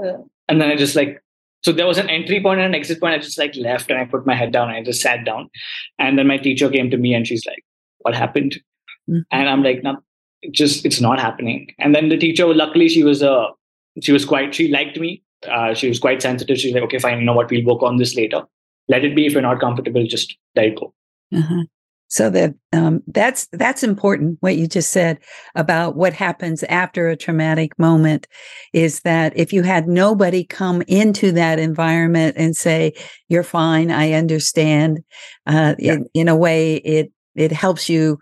and 0.48 0.62
then 0.62 0.70
I 0.70 0.76
just 0.76 0.96
like 0.96 1.22
so 1.62 1.72
there 1.72 1.88
was 1.88 1.98
an 1.98 2.10
entry 2.10 2.42
point 2.42 2.60
and 2.60 2.74
an 2.74 2.80
exit 2.80 3.00
point. 3.00 3.14
I 3.14 3.18
just 3.18 3.38
like 3.38 3.56
left 3.56 3.90
and 3.90 4.00
I 4.00 4.06
put 4.06 4.26
my 4.26 4.36
head 4.36 4.52
down 4.52 4.70
and 4.70 4.78
I 4.78 4.84
just 4.84 5.02
sat 5.02 5.26
down. 5.26 5.50
And 5.98 6.18
then 6.18 6.28
my 6.28 6.38
teacher 6.38 6.70
came 6.70 6.90
to 6.90 6.98
me 6.98 7.14
and 7.14 7.28
she's 7.28 7.46
like, 7.46 7.64
"What 8.00 8.16
happened?" 8.16 8.60
Mm-hmm. 9.10 9.20
And 9.32 9.50
I'm 9.50 9.64
like, 9.64 9.84
"No, 9.84 9.98
just 10.52 10.86
it's 10.86 11.02
not 11.02 11.20
happening." 11.20 11.68
And 11.80 11.94
then 11.94 12.10
the 12.10 12.18
teacher, 12.18 12.48
luckily, 12.54 12.88
she 12.88 13.04
was 13.04 13.22
a 13.22 13.32
uh, 13.32 13.52
she 14.02 14.12
was 14.12 14.26
quite 14.26 14.56
she 14.56 14.70
liked 14.70 15.00
me. 15.00 15.22
Uh, 15.48 15.74
she 15.74 15.88
was 15.88 16.00
quite 16.00 16.22
sensitive. 16.22 16.58
She's 16.58 16.74
like, 16.74 16.84
"Okay, 16.84 17.00
fine. 17.00 17.20
You 17.20 17.26
know 17.26 17.34
what? 17.34 17.52
We'll 17.52 17.66
work 17.66 17.84
on 17.84 17.98
this 17.98 18.16
later. 18.16 18.44
Let 18.88 19.04
it 19.04 19.16
be. 19.16 19.26
If 19.26 19.34
you're 19.34 19.42
not 19.42 19.60
comfortable, 19.60 20.06
just 20.06 20.38
let 20.56 20.66
it 20.66 20.80
go." 20.80 20.94
Uh-huh. 21.36 21.64
So 22.10 22.32
that 22.32 22.56
um, 22.74 23.04
that's 23.08 23.48
that's 23.52 23.84
important. 23.84 24.38
What 24.42 24.58
you 24.58 24.68
just 24.68 24.92
said 24.92 25.20
about 25.54 25.96
what 25.96 26.12
happens 26.12 26.64
after 26.64 27.08
a 27.08 27.16
traumatic 27.16 27.78
moment 27.78 28.28
is 28.74 29.02
that 29.02 29.32
if 29.38 29.54
you 29.54 29.62
had 29.62 29.88
nobody 29.88 30.44
come 30.44 30.82
into 30.88 31.32
that 31.34 31.60
environment 31.60 32.36
and 32.38 32.58
say 32.58 32.94
you're 33.28 33.44
fine, 33.44 33.92
I 33.92 34.14
understand, 34.14 35.04
uh, 35.46 35.76
yeah. 35.78 35.94
in, 35.94 36.10
in 36.16 36.28
a 36.28 36.36
way 36.36 36.78
it 36.78 37.12
it 37.36 37.52
helps 37.52 37.88
you 37.88 38.20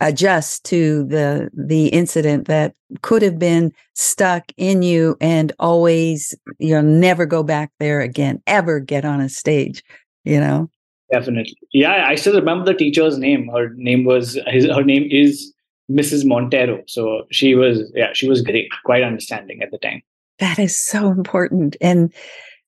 adjust 0.00 0.64
to 0.66 1.04
the 1.06 1.50
the 1.52 1.88
incident 1.88 2.46
that 2.46 2.74
could 3.02 3.22
have 3.22 3.40
been 3.40 3.72
stuck 3.94 4.44
in 4.56 4.82
you 4.82 5.16
and 5.20 5.52
always 5.58 6.34
you'll 6.58 6.82
never 6.82 7.26
go 7.26 7.42
back 7.42 7.70
there 7.78 8.00
again 8.00 8.42
ever 8.46 8.80
get 8.80 9.04
on 9.04 9.20
a 9.20 9.28
stage 9.28 9.84
you 10.24 10.40
know 10.40 10.70
Definitely. 11.12 11.56
Yeah, 11.72 12.06
I 12.06 12.14
still 12.14 12.34
remember 12.34 12.64
the 12.64 12.74
teacher's 12.74 13.18
name. 13.18 13.48
Her 13.48 13.70
name 13.74 14.04
was 14.04 14.38
his 14.46 14.66
her 14.66 14.84
name 14.84 15.08
is 15.10 15.52
Mrs. 15.90 16.24
Montero. 16.24 16.82
So 16.86 17.24
she 17.30 17.54
was 17.54 17.90
yeah, 17.94 18.12
she 18.12 18.28
was 18.28 18.42
great, 18.42 18.70
quite 18.84 19.02
understanding 19.02 19.62
at 19.62 19.70
the 19.70 19.78
time. 19.78 20.02
That 20.38 20.58
is 20.58 20.78
so 20.78 21.10
important. 21.10 21.76
And 21.80 22.12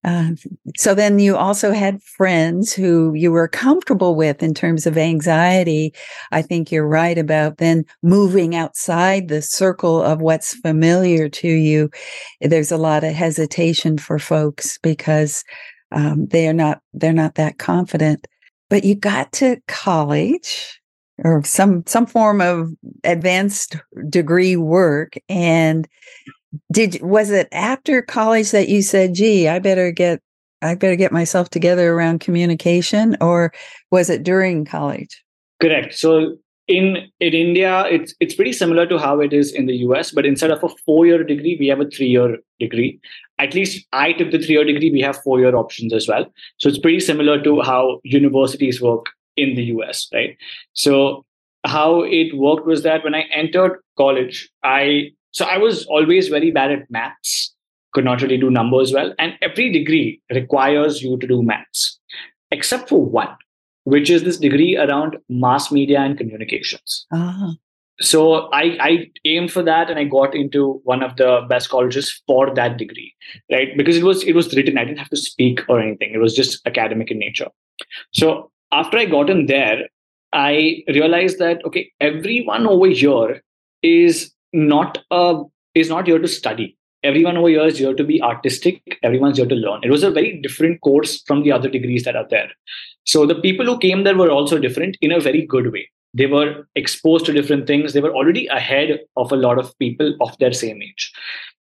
uh, 0.04 0.30
so 0.76 0.94
then 0.94 1.20
you 1.20 1.37
also 1.37 1.70
had 1.70 2.02
friends 2.02 2.72
who 2.72 3.14
you 3.14 3.30
were 3.30 3.46
comfortable 3.46 4.16
with 4.16 4.42
in 4.42 4.52
terms 4.52 4.84
of 4.84 4.99
anxiety. 4.99 5.94
I 6.32 6.42
think 6.42 6.72
you're 6.72 6.88
right 6.88 7.16
about 7.16 7.58
then 7.58 7.84
moving 8.02 8.56
outside 8.56 9.28
the 9.28 9.40
circle 9.40 10.02
of 10.02 10.20
what's 10.20 10.54
familiar 10.56 11.28
to 11.28 11.49
you. 11.49 11.88
There's 12.40 12.72
a 12.72 12.76
lot 12.76 13.04
of 13.04 13.12
hesitation 13.12 13.96
for 13.96 14.18
folks 14.18 14.76
because 14.78 15.44
um, 15.92 16.26
they 16.26 16.49
are 16.49 16.54
not 16.54 16.80
they're 16.92 17.12
not 17.12 17.37
that 17.37 17.58
confident 17.58 18.26
but 18.73 18.85
you 18.85 18.95
got 18.95 19.31
to 19.33 19.61
college 19.69 20.81
or 21.23 21.45
some 21.45 21.85
some 21.87 22.07
form 22.07 22.41
of 22.41 22.71
advanced 23.05 23.76
degree 24.09 24.57
work 24.57 25.12
and 25.29 25.87
did 26.73 26.99
was 27.02 27.29
it 27.29 27.49
after 27.52 28.00
college 28.00 28.50
that 28.50 28.71
you 28.71 28.81
said 28.81 29.12
gee 29.12 29.47
i 29.47 29.59
better 29.59 29.93
get 29.93 30.23
i 30.62 30.75
better 30.75 30.97
get 30.97 31.12
myself 31.12 31.50
together 31.50 31.93
around 31.93 32.21
communication 32.21 33.14
or 33.21 33.52
was 33.91 34.09
it 34.09 34.23
during 34.23 34.64
college 34.64 35.23
correct 35.61 35.93
so 35.93 36.38
in 36.69 37.11
in 37.21 37.35
India, 37.35 37.85
it's 37.91 38.14
it's 38.21 38.35
pretty 38.35 38.52
similar 38.52 38.87
to 38.87 38.99
how 38.99 39.21
it 39.21 39.33
is 39.33 39.52
in 39.52 39.67
the 39.67 39.76
US, 39.88 40.12
but 40.12 40.25
instead 40.25 40.50
of 40.50 40.62
a 40.62 40.69
four 40.87 41.07
year 41.07 41.25
degree, 41.25 41.57
we 41.59 41.67
have 41.67 41.81
a 41.81 41.91
three 41.91 42.07
year 42.07 42.38
degree. 42.61 43.00
At 43.42 43.54
least 43.54 43.87
I 43.92 44.12
took 44.12 44.30
the 44.30 44.38
three 44.38 44.54
year 44.54 44.64
degree. 44.64 44.90
We 44.90 45.00
have 45.00 45.22
four 45.22 45.40
year 45.40 45.54
options 45.56 45.92
as 45.92 46.08
well. 46.08 46.26
So 46.58 46.68
it's 46.68 46.78
pretty 46.78 47.00
similar 47.00 47.42
to 47.42 47.61
how 47.61 48.00
universities 48.04 48.80
work 48.80 49.06
in 49.37 49.54
the 49.54 49.64
US, 49.75 50.08
right? 50.14 50.37
So 50.72 51.25
how 51.64 52.02
it 52.02 52.37
worked 52.37 52.66
was 52.66 52.82
that 52.82 53.04
when 53.04 53.14
I 53.14 53.22
entered 53.42 53.80
college, 53.96 54.50
I 54.62 55.12
so 55.30 55.46
I 55.46 55.58
was 55.58 55.87
always 55.87 56.28
very 56.28 56.50
bad 56.50 56.72
at 56.72 56.90
maths, 56.90 57.54
could 57.92 58.04
not 58.04 58.20
really 58.20 58.37
do 58.37 58.50
numbers 58.50 58.92
well, 58.92 59.14
and 59.18 59.38
every 59.40 59.72
degree 59.72 60.20
requires 60.30 61.02
you 61.02 61.16
to 61.18 61.26
do 61.26 61.42
maths, 61.42 61.99
except 62.50 62.88
for 62.88 63.04
one 63.04 63.34
which 63.84 64.11
is 64.11 64.22
this 64.22 64.38
degree 64.38 64.76
around 64.76 65.16
mass 65.28 65.72
media 65.72 66.00
and 66.00 66.16
communications. 66.16 67.06
Uh-huh. 67.11 67.52
So 68.02 68.50
I, 68.52 68.76
I 68.80 69.11
aimed 69.25 69.52
for 69.52 69.62
that 69.62 69.88
and 69.88 69.99
I 69.99 70.04
got 70.04 70.35
into 70.35 70.80
one 70.85 71.02
of 71.02 71.16
the 71.16 71.47
best 71.49 71.71
colleges 71.71 72.21
for 72.26 72.52
that 72.54 72.76
degree, 72.76 73.14
right? 73.50 73.68
Because 73.76 73.97
it 73.97 74.02
was 74.02 74.25
it 74.25 74.35
was 74.35 74.54
written. 74.54 74.76
I 74.76 74.85
didn't 74.85 74.99
have 74.99 75.11
to 75.11 75.16
speak 75.16 75.61
or 75.68 75.80
anything. 75.80 76.12
It 76.12 76.18
was 76.18 76.35
just 76.35 76.66
academic 76.66 77.11
in 77.11 77.18
nature. 77.18 77.49
So 78.12 78.50
after 78.73 78.99
I 78.99 79.04
got 79.04 79.30
in 79.30 79.47
there, 79.47 79.88
I 80.32 80.82
realized 80.88 81.38
that 81.38 81.64
okay, 81.64 81.90
everyone 82.00 82.66
over 82.66 82.88
here 82.88 83.40
is 83.82 84.32
not 84.52 84.99
a 85.11 85.42
is 85.75 85.88
not 85.88 86.06
here 86.06 86.18
to 86.18 86.28
study 86.28 86.76
everyone 87.02 87.37
over 87.37 87.49
here 87.49 87.66
is 87.66 87.78
here 87.78 87.94
to 87.94 88.04
be 88.04 88.21
artistic 88.23 88.99
everyone's 89.02 89.38
here 89.38 89.47
to 89.47 89.54
learn 89.54 89.80
it 89.82 89.90
was 89.90 90.02
a 90.02 90.11
very 90.11 90.40
different 90.40 90.80
course 90.82 91.23
from 91.26 91.42
the 91.42 91.52
other 91.52 91.68
degrees 91.68 92.04
that 92.04 92.16
are 92.16 92.26
there 92.30 92.50
so 93.04 93.26
the 93.26 93.35
people 93.47 93.66
who 93.66 93.78
came 93.78 94.04
there 94.04 94.16
were 94.16 94.30
also 94.30 94.59
different 94.59 94.97
in 95.00 95.12
a 95.12 95.21
very 95.21 95.44
good 95.47 95.73
way 95.73 95.88
they 96.14 96.26
were 96.26 96.69
exposed 96.75 97.26
to 97.26 97.33
different 97.33 97.66
things 97.66 97.92
they 97.92 98.00
were 98.00 98.14
already 98.14 98.47
ahead 98.49 99.00
of 99.16 99.33
a 99.33 99.37
lot 99.37 99.59
of 99.59 99.76
people 99.78 100.14
of 100.21 100.37
their 100.38 100.52
same 100.52 100.83
age 100.83 101.12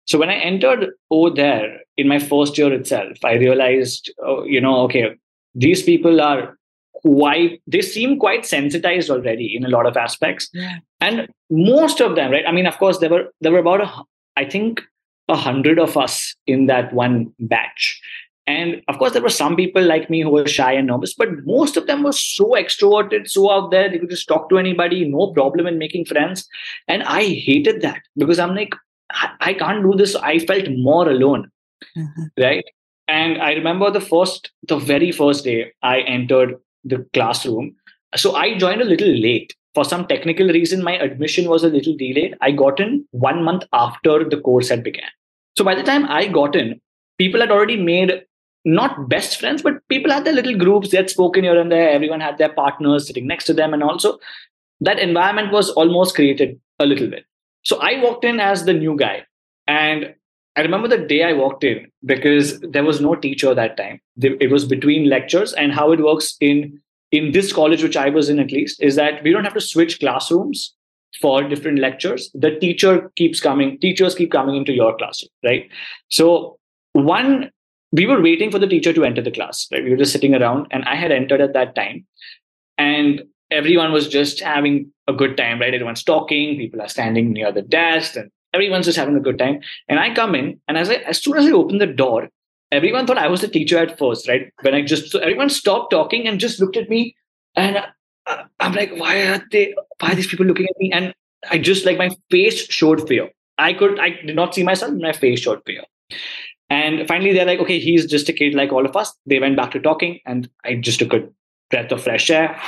so 0.06 0.18
when 0.18 0.30
i 0.30 0.34
entered 0.34 0.90
over 1.10 1.30
there 1.30 1.80
in 1.96 2.08
my 2.08 2.18
first 2.18 2.58
year 2.58 2.72
itself 2.72 3.24
i 3.24 3.34
realized 3.34 4.12
oh, 4.24 4.44
you 4.44 4.60
know 4.60 4.80
okay 4.80 5.14
these 5.54 5.82
people 5.82 6.20
are 6.20 6.56
quite 7.02 7.62
they 7.66 7.80
seem 7.80 8.18
quite 8.18 8.44
sensitized 8.44 9.08
already 9.08 9.56
in 9.56 9.64
a 9.64 9.68
lot 9.68 9.86
of 9.86 9.96
aspects 9.96 10.48
yeah. 10.52 10.78
and 11.00 11.28
most 11.50 12.00
of 12.00 12.16
them 12.16 12.32
right 12.32 12.46
i 12.46 12.52
mean 12.52 12.66
of 12.66 12.76
course 12.78 12.98
there 12.98 13.10
were 13.10 13.26
there 13.40 13.52
were 13.52 13.58
about 13.58 13.80
a, 13.80 14.04
I 14.38 14.44
think 14.44 14.82
a 15.28 15.36
hundred 15.36 15.78
of 15.78 15.96
us 15.96 16.34
in 16.46 16.66
that 16.66 16.92
one 16.92 17.32
batch. 17.38 18.00
And 18.48 18.82
of 18.88 18.98
course, 18.98 19.12
there 19.12 19.22
were 19.22 19.28
some 19.28 19.56
people 19.56 19.82
like 19.82 20.08
me 20.08 20.22
who 20.22 20.30
were 20.30 20.46
shy 20.48 20.72
and 20.72 20.86
nervous, 20.86 21.14
but 21.14 21.28
most 21.44 21.76
of 21.76 21.86
them 21.86 22.02
were 22.02 22.12
so 22.12 22.52
extroverted, 22.60 23.28
so 23.28 23.50
out 23.50 23.70
there. 23.70 23.90
They 23.90 23.98
could 23.98 24.10
just 24.10 24.26
talk 24.26 24.48
to 24.48 24.58
anybody, 24.58 25.04
no 25.06 25.32
problem 25.32 25.66
in 25.66 25.78
making 25.78 26.06
friends. 26.06 26.48
And 26.86 27.02
I 27.02 27.24
hated 27.24 27.82
that 27.82 28.00
because 28.16 28.38
I'm 28.38 28.54
like, 28.54 28.74
I 29.40 29.54
can't 29.54 29.82
do 29.82 29.94
this. 29.96 30.16
I 30.16 30.38
felt 30.38 30.64
more 30.70 31.08
alone. 31.08 31.50
Mm-hmm. 31.96 32.42
Right. 32.42 32.64
And 33.06 33.40
I 33.40 33.52
remember 33.52 33.90
the 33.90 34.00
first, 34.00 34.50
the 34.66 34.78
very 34.78 35.12
first 35.12 35.44
day 35.44 35.72
I 35.82 36.00
entered 36.00 36.56
the 36.84 37.06
classroom. 37.12 37.76
So 38.16 38.34
I 38.34 38.56
joined 38.56 38.80
a 38.80 38.86
little 38.86 39.08
late 39.08 39.54
for 39.78 39.84
some 39.84 40.06
technical 40.08 40.48
reason, 40.48 40.82
my 40.82 40.96
admission 40.98 41.48
was 41.48 41.62
a 41.62 41.68
little 41.68 41.96
delayed. 41.96 42.36
I 42.40 42.50
got 42.50 42.80
in 42.80 43.06
one 43.12 43.44
month 43.44 43.64
after 43.72 44.28
the 44.28 44.40
course 44.40 44.70
had 44.70 44.82
began. 44.82 45.10
So 45.56 45.64
by 45.64 45.76
the 45.76 45.84
time 45.84 46.04
I 46.08 46.26
got 46.26 46.56
in, 46.56 46.80
people 47.18 47.40
had 47.40 47.52
already 47.52 47.76
made 47.76 48.24
not 48.64 49.08
best 49.08 49.38
friends, 49.38 49.62
but 49.62 49.86
people 49.88 50.12
had 50.12 50.24
their 50.24 50.34
little 50.34 50.56
groups. 50.56 50.90
They 50.90 50.96
had 50.96 51.10
spoken 51.10 51.44
here 51.44 51.58
and 51.58 51.70
there. 51.70 51.90
Everyone 51.90 52.20
had 52.20 52.38
their 52.38 52.52
partners 52.52 53.06
sitting 53.06 53.26
next 53.26 53.44
to 53.44 53.54
them. 53.54 53.72
And 53.72 53.82
also, 53.82 54.18
that 54.80 54.98
environment 54.98 55.52
was 55.52 55.70
almost 55.70 56.14
created 56.14 56.60
a 56.78 56.86
little 56.86 57.08
bit. 57.08 57.24
So 57.62 57.78
I 57.80 58.02
walked 58.02 58.24
in 58.24 58.40
as 58.40 58.64
the 58.64 58.72
new 58.72 58.96
guy. 58.96 59.24
And 59.66 60.14
I 60.56 60.62
remember 60.62 60.88
the 60.88 60.98
day 60.98 61.22
I 61.22 61.32
walked 61.34 61.62
in 61.62 61.90
because 62.04 62.60
there 62.60 62.84
was 62.84 63.00
no 63.00 63.14
teacher 63.14 63.54
that 63.54 63.76
time. 63.76 64.00
It 64.20 64.50
was 64.50 64.64
between 64.64 65.08
lectures, 65.08 65.52
and 65.52 65.72
how 65.72 65.92
it 65.92 66.00
works 66.00 66.36
in 66.40 66.80
in 67.10 67.32
this 67.32 67.52
college, 67.52 67.82
which 67.82 67.96
I 67.96 68.10
was 68.10 68.28
in 68.28 68.38
at 68.38 68.50
least, 68.50 68.82
is 68.82 68.96
that 68.96 69.22
we 69.22 69.32
don't 69.32 69.44
have 69.44 69.54
to 69.54 69.60
switch 69.60 70.00
classrooms 70.00 70.74
for 71.20 71.42
different 71.42 71.78
lectures 71.78 72.30
the 72.34 72.50
teacher 72.58 73.10
keeps 73.16 73.40
coming 73.40 73.78
teachers 73.80 74.14
keep 74.14 74.30
coming 74.30 74.56
into 74.56 74.72
your 74.72 74.96
classroom 74.96 75.30
right 75.44 75.68
so 76.08 76.58
one 76.92 77.50
we 77.92 78.06
were 78.06 78.20
waiting 78.20 78.50
for 78.50 78.58
the 78.58 78.66
teacher 78.66 78.92
to 78.92 79.04
enter 79.04 79.22
the 79.22 79.30
class 79.30 79.66
right 79.72 79.84
we 79.84 79.90
were 79.90 79.96
just 79.96 80.12
sitting 80.12 80.34
around 80.34 80.66
and 80.70 80.84
i 80.84 80.94
had 80.94 81.12
entered 81.12 81.40
at 81.40 81.52
that 81.52 81.74
time 81.74 82.06
and 82.76 83.22
everyone 83.50 83.92
was 83.92 84.08
just 84.08 84.40
having 84.40 84.90
a 85.06 85.12
good 85.12 85.36
time 85.36 85.60
right 85.60 85.74
everyone's 85.74 86.04
talking 86.04 86.56
people 86.56 86.80
are 86.82 86.88
standing 86.88 87.32
near 87.32 87.52
the 87.52 87.62
desk 87.62 88.16
and 88.16 88.30
everyone's 88.54 88.86
just 88.86 88.98
having 88.98 89.16
a 89.16 89.20
good 89.20 89.38
time 89.38 89.60
and 89.88 89.98
i 89.98 90.14
come 90.14 90.34
in 90.34 90.60
and 90.68 90.76
as 90.78 90.90
i 90.90 90.94
as 90.94 91.22
soon 91.22 91.36
as 91.36 91.46
i 91.46 91.50
open 91.50 91.78
the 91.78 91.86
door 91.86 92.28
everyone 92.72 93.06
thought 93.06 93.18
i 93.18 93.28
was 93.28 93.40
the 93.40 93.48
teacher 93.48 93.78
at 93.78 93.98
first 93.98 94.28
right 94.28 94.52
when 94.62 94.74
i 94.74 94.82
just 94.82 95.10
so 95.10 95.18
everyone 95.20 95.48
stopped 95.48 95.90
talking 95.90 96.26
and 96.26 96.40
just 96.40 96.60
looked 96.60 96.76
at 96.76 96.90
me 96.90 97.14
and 97.56 97.82
uh, 98.28 98.44
I'm 98.60 98.72
like, 98.72 98.92
why 98.96 99.22
are 99.26 99.42
they? 99.50 99.74
Why 99.98 100.12
are 100.12 100.14
these 100.14 100.26
people 100.26 100.46
looking 100.46 100.66
at 100.66 100.78
me? 100.78 100.92
And 100.92 101.14
I 101.50 101.58
just 101.58 101.84
like 101.84 101.98
my 101.98 102.10
face 102.30 102.66
showed 102.68 103.06
fear. 103.08 103.30
I 103.58 103.72
could, 103.72 103.98
I 103.98 104.10
did 104.10 104.36
not 104.36 104.54
see 104.54 104.62
myself. 104.62 104.92
My 104.92 105.12
face 105.12 105.40
showed 105.40 105.62
fear. 105.66 105.82
And 106.70 107.06
finally, 107.08 107.32
they're 107.32 107.46
like, 107.46 107.60
okay, 107.60 107.78
he's 107.78 108.06
just 108.06 108.28
a 108.28 108.32
kid 108.32 108.54
like 108.54 108.72
all 108.72 108.84
of 108.84 108.96
us. 108.96 109.14
They 109.26 109.38
went 109.38 109.56
back 109.56 109.70
to 109.72 109.80
talking, 109.80 110.20
and 110.26 110.48
I 110.64 110.74
just 110.74 110.98
took 110.98 111.12
a 111.12 111.26
breath 111.70 111.92
of 111.92 112.02
fresh 112.02 112.30
air. 112.30 112.60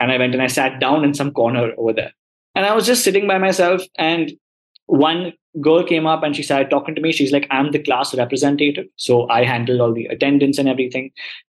And 0.00 0.12
I 0.12 0.18
went 0.18 0.32
and 0.32 0.42
I 0.42 0.46
sat 0.46 0.80
down 0.80 1.02
in 1.04 1.12
some 1.12 1.32
corner 1.32 1.72
over 1.76 1.92
there. 1.92 2.12
And 2.54 2.64
I 2.64 2.74
was 2.74 2.86
just 2.86 3.02
sitting 3.02 3.26
by 3.26 3.38
myself. 3.38 3.82
And 3.96 4.32
one 4.86 5.32
girl 5.60 5.82
came 5.82 6.06
up 6.06 6.22
and 6.22 6.36
she 6.36 6.42
started 6.42 6.70
talking 6.70 6.94
to 6.94 7.00
me. 7.00 7.10
She's 7.10 7.32
like, 7.32 7.48
I'm 7.50 7.72
the 7.72 7.80
class 7.80 8.14
representative. 8.14 8.86
So 8.96 9.28
I 9.28 9.44
handle 9.44 9.82
all 9.82 9.92
the 9.92 10.06
attendance 10.06 10.56
and 10.56 10.68
everything. 10.68 11.10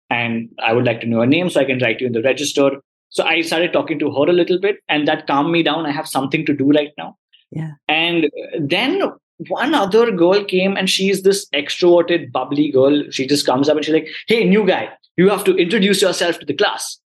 And 0.10 0.50
I 0.64 0.74
would 0.74 0.86
like 0.86 1.02
to 1.02 1.08
know 1.08 1.22
a 1.22 1.26
name 1.26 1.50
so 1.50 1.60
I 1.60 1.66
can 1.66 1.80
write 1.80 2.02
you 2.02 2.08
in 2.08 2.14
the 2.14 2.22
register. 2.22 2.82
So 3.10 3.24
I 3.24 3.42
started 3.42 3.74
talking 3.74 3.98
to 4.00 4.12
her 4.12 4.30
a 4.30 4.34
little 4.34 4.60
bit, 4.60 4.78
and 4.88 5.08
that 5.08 5.26
calmed 5.26 5.52
me 5.52 5.64
down. 5.64 5.86
I 5.86 5.92
have 5.92 6.08
something 6.08 6.46
to 6.46 6.54
do 6.54 6.70
right 6.72 6.92
now. 6.98 7.18
Yeah. 7.50 7.72
And 7.88 8.30
then 8.60 9.02
one 9.50 9.74
other 9.74 10.12
girl 10.12 10.44
came 10.44 10.78
and 10.78 10.90
she's 10.90 11.24
this 11.24 11.48
extroverted, 11.54 12.32
bubbly 12.32 12.72
girl. 12.72 13.04
She 13.12 13.28
just 13.28 13.46
comes 13.46 13.70
up 13.70 13.76
and 13.76 13.86
she's 13.86 13.94
like, 13.94 14.08
Hey, 14.28 14.44
new 14.46 14.66
guy, 14.66 14.90
you 15.18 15.30
have 15.30 15.44
to 15.46 15.56
introduce 15.56 16.02
yourself 16.02 16.40
to 16.40 16.46
the 16.46 16.54
class. 16.54 17.00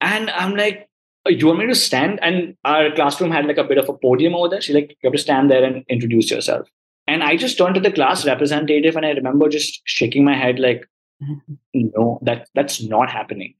And 0.00 0.30
I'm 0.30 0.56
like, 0.56 0.88
oh, 1.26 1.30
you 1.30 1.46
want 1.46 1.58
me 1.58 1.66
to 1.66 1.74
stand? 1.74 2.18
And 2.22 2.56
our 2.64 2.90
classroom 2.92 3.30
had 3.30 3.46
like 3.46 3.58
a 3.58 3.64
bit 3.64 3.78
of 3.78 3.88
a 3.88 3.94
podium 3.94 4.34
over 4.34 4.48
there. 4.48 4.60
She's 4.60 4.74
like, 4.74 4.90
you 4.90 5.08
have 5.08 5.12
to 5.12 5.18
stand 5.18 5.50
there 5.50 5.62
and 5.64 5.84
introduce 5.88 6.30
yourself. 6.30 6.68
And 7.06 7.22
I 7.22 7.36
just 7.36 7.58
turned 7.58 7.74
to 7.74 7.80
the 7.80 7.92
class 7.92 8.24
representative 8.24 8.96
and 8.96 9.04
I 9.04 9.10
remember 9.10 9.48
just 9.48 9.80
shaking 9.84 10.24
my 10.24 10.36
head 10.36 10.58
like, 10.58 10.86
mm-hmm. 11.22 11.54
no, 11.96 12.18
that 12.22 12.48
that's 12.54 12.82
not 12.82 13.10
happening. 13.10 13.54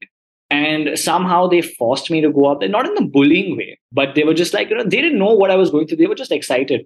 And 0.49 0.97
somehow 0.99 1.47
they 1.47 1.61
forced 1.61 2.11
me 2.11 2.19
to 2.21 2.31
go 2.31 2.45
up 2.45 2.59
there, 2.59 2.69
not 2.69 2.85
in 2.85 2.93
the 2.95 3.05
bullying 3.05 3.57
way, 3.57 3.79
but 3.91 4.15
they 4.15 4.23
were 4.23 4.33
just 4.33 4.53
like, 4.53 4.69
you 4.69 4.75
know, 4.75 4.83
they 4.83 5.01
didn't 5.01 5.19
know 5.19 5.33
what 5.33 5.49
I 5.49 5.55
was 5.55 5.69
going 5.69 5.87
through. 5.87 5.97
They 5.97 6.07
were 6.07 6.15
just 6.15 6.31
excited. 6.31 6.85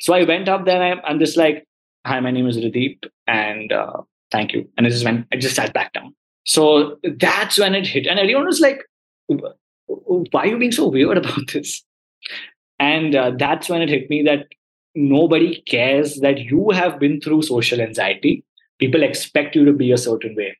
So 0.00 0.14
I 0.14 0.24
went 0.24 0.48
up 0.48 0.64
there 0.64 0.82
and 0.82 1.00
I'm 1.04 1.18
just 1.18 1.36
like, 1.36 1.66
hi, 2.06 2.20
my 2.20 2.30
name 2.30 2.46
is 2.46 2.56
Rideep 2.56 3.04
and 3.26 3.72
uh, 3.72 4.02
thank 4.30 4.52
you. 4.52 4.68
And 4.76 4.86
I 4.86 4.90
just 4.90 5.04
went, 5.04 5.26
I 5.32 5.36
just 5.36 5.56
sat 5.56 5.72
back 5.72 5.92
down. 5.92 6.14
So 6.44 6.98
that's 7.20 7.58
when 7.58 7.74
it 7.74 7.86
hit. 7.86 8.06
And 8.06 8.18
everyone 8.18 8.46
was 8.46 8.60
like, 8.60 8.82
why 9.26 10.42
are 10.42 10.46
you 10.46 10.58
being 10.58 10.72
so 10.72 10.88
weird 10.88 11.18
about 11.18 11.52
this? 11.52 11.84
And 12.78 13.14
uh, 13.14 13.32
that's 13.36 13.68
when 13.68 13.82
it 13.82 13.88
hit 13.88 14.08
me 14.08 14.22
that 14.22 14.46
nobody 14.94 15.62
cares 15.62 16.16
that 16.16 16.38
you 16.38 16.70
have 16.70 16.98
been 16.98 17.20
through 17.20 17.42
social 17.42 17.80
anxiety. 17.80 18.44
People 18.78 19.02
expect 19.02 19.56
you 19.56 19.64
to 19.64 19.72
be 19.72 19.92
a 19.92 19.98
certain 19.98 20.36
way. 20.36 20.56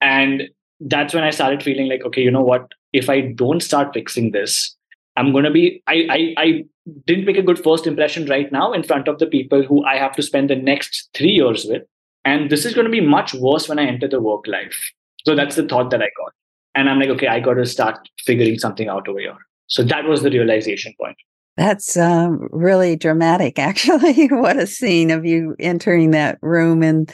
And 0.00 0.44
that's 0.80 1.14
when 1.14 1.24
I 1.24 1.30
started 1.30 1.62
feeling 1.62 1.88
like, 1.88 2.02
okay, 2.04 2.22
you 2.22 2.30
know 2.30 2.42
what? 2.42 2.72
If 2.92 3.08
I 3.08 3.20
don't 3.20 3.60
start 3.60 3.94
fixing 3.94 4.32
this, 4.32 4.74
I'm 5.16 5.32
going 5.32 5.44
to 5.44 5.50
be, 5.50 5.82
I, 5.86 6.06
I, 6.10 6.34
I 6.36 6.64
didn't 7.06 7.24
make 7.24 7.36
a 7.36 7.42
good 7.42 7.62
first 7.62 7.86
impression 7.86 8.26
right 8.26 8.50
now 8.50 8.72
in 8.72 8.82
front 8.82 9.08
of 9.08 9.18
the 9.18 9.26
people 9.26 9.62
who 9.62 9.84
I 9.84 9.96
have 9.96 10.12
to 10.16 10.22
spend 10.22 10.50
the 10.50 10.56
next 10.56 11.08
three 11.14 11.30
years 11.30 11.64
with. 11.64 11.82
And 12.24 12.50
this 12.50 12.64
is 12.64 12.74
going 12.74 12.86
to 12.86 12.90
be 12.90 13.00
much 13.00 13.34
worse 13.34 13.68
when 13.68 13.78
I 13.78 13.86
enter 13.86 14.08
the 14.08 14.20
work 14.20 14.46
life. 14.46 14.92
So 15.26 15.34
that's 15.34 15.56
the 15.56 15.66
thought 15.66 15.90
that 15.90 16.02
I 16.02 16.08
got. 16.16 16.32
And 16.74 16.88
I'm 16.88 16.98
like, 16.98 17.10
okay, 17.10 17.28
I 17.28 17.40
got 17.40 17.54
to 17.54 17.66
start 17.66 18.08
figuring 18.24 18.58
something 18.58 18.88
out 18.88 19.08
over 19.08 19.20
here. 19.20 19.36
So 19.66 19.82
that 19.84 20.04
was 20.04 20.22
the 20.22 20.30
realization 20.30 20.94
point. 21.00 21.16
That's 21.56 21.96
um, 21.96 22.48
really 22.50 22.96
dramatic, 22.96 23.58
actually. 23.58 24.26
what 24.28 24.58
a 24.58 24.66
scene 24.66 25.10
of 25.10 25.24
you 25.24 25.54
entering 25.60 26.10
that 26.10 26.38
room 26.42 26.82
and 26.82 27.12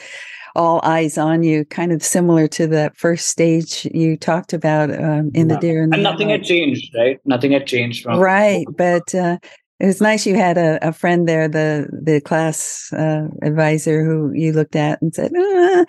all 0.55 0.81
eyes 0.83 1.17
on 1.17 1.43
you, 1.43 1.65
kind 1.65 1.91
of 1.91 2.03
similar 2.03 2.47
to 2.49 2.67
that 2.67 2.97
first 2.97 3.27
stage 3.27 3.87
you 3.93 4.17
talked 4.17 4.53
about 4.53 4.89
um, 4.91 5.31
in 5.33 5.49
yeah. 5.49 5.55
the 5.55 5.61
Deer 5.61 5.83
and, 5.83 5.93
and 5.93 6.03
nothing 6.03 6.29
had 6.29 6.43
changed, 6.43 6.93
right? 6.95 7.19
Nothing 7.25 7.51
had 7.51 7.67
changed 7.67 8.03
from 8.03 8.19
right, 8.19 8.65
but 8.75 9.13
uh, 9.15 9.37
it 9.81 9.87
was 9.87 9.99
nice 9.99 10.27
you 10.27 10.35
had 10.35 10.59
a, 10.59 10.77
a 10.87 10.93
friend 10.93 11.27
there, 11.27 11.47
the 11.47 11.87
the 11.91 12.21
class 12.21 12.93
uh, 12.93 13.27
advisor 13.41 14.05
who 14.05 14.31
you 14.31 14.53
looked 14.53 14.75
at 14.75 15.01
and 15.01 15.13
said, 15.13 15.31
ah. 15.35 15.85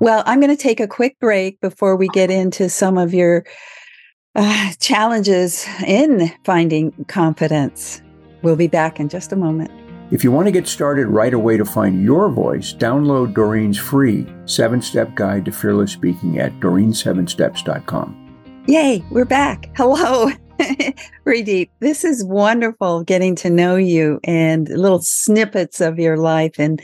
"Well, 0.00 0.22
I'm 0.24 0.40
going 0.40 0.56
to 0.56 0.62
take 0.62 0.80
a 0.80 0.88
quick 0.88 1.18
break 1.20 1.60
before 1.60 1.94
we 1.94 2.08
get 2.08 2.30
into 2.30 2.70
some 2.70 2.96
of 2.96 3.12
your 3.12 3.44
uh, 4.34 4.72
challenges 4.80 5.66
in 5.86 6.32
finding 6.44 6.92
confidence." 7.06 8.00
We'll 8.42 8.56
be 8.56 8.66
back 8.66 8.98
in 8.98 9.10
just 9.10 9.30
a 9.32 9.36
moment. 9.36 9.70
If 10.14 10.22
you 10.22 10.30
want 10.30 10.46
to 10.46 10.52
get 10.52 10.68
started 10.68 11.08
right 11.08 11.34
away 11.34 11.56
to 11.56 11.64
find 11.64 12.00
your 12.00 12.28
voice, 12.28 12.72
download 12.72 13.34
Doreen's 13.34 13.76
free 13.76 14.24
seven 14.44 14.80
step 14.80 15.12
guide 15.16 15.44
to 15.46 15.50
fearless 15.50 15.90
speaking 15.90 16.38
at 16.38 16.52
doreen7steps.com. 16.60 18.62
Yay, 18.68 19.04
we're 19.10 19.24
back. 19.24 19.76
Hello. 19.76 20.30
Rideep, 21.26 21.68
this 21.80 22.04
is 22.04 22.22
wonderful 22.22 23.02
getting 23.02 23.34
to 23.34 23.50
know 23.50 23.74
you 23.74 24.20
and 24.22 24.68
little 24.68 25.02
snippets 25.02 25.80
of 25.80 25.98
your 25.98 26.16
life. 26.16 26.60
And 26.60 26.80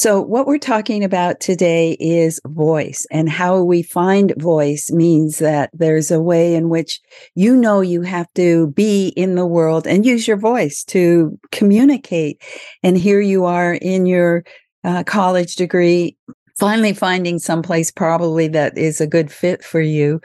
so, 0.00 0.18
what 0.22 0.46
we're 0.46 0.56
talking 0.56 1.04
about 1.04 1.40
today 1.40 1.94
is 2.00 2.40
voice, 2.46 3.06
and 3.10 3.28
how 3.28 3.62
we 3.62 3.82
find 3.82 4.32
voice 4.38 4.90
means 4.90 5.40
that 5.40 5.68
there's 5.74 6.10
a 6.10 6.22
way 6.22 6.54
in 6.54 6.70
which 6.70 7.02
you 7.34 7.54
know 7.54 7.82
you 7.82 8.00
have 8.00 8.26
to 8.32 8.68
be 8.68 9.08
in 9.08 9.34
the 9.34 9.44
world 9.44 9.86
and 9.86 10.06
use 10.06 10.26
your 10.26 10.38
voice 10.38 10.84
to 10.84 11.38
communicate. 11.52 12.42
And 12.82 12.96
here 12.96 13.20
you 13.20 13.44
are 13.44 13.74
in 13.74 14.06
your 14.06 14.42
uh, 14.84 15.04
college 15.04 15.56
degree 15.56 16.16
finally 16.58 16.94
finding 16.94 17.38
someplace 17.38 17.90
probably 17.90 18.48
that 18.48 18.78
is 18.78 19.02
a 19.02 19.06
good 19.06 19.30
fit 19.30 19.62
for 19.62 19.82
you. 19.82 20.18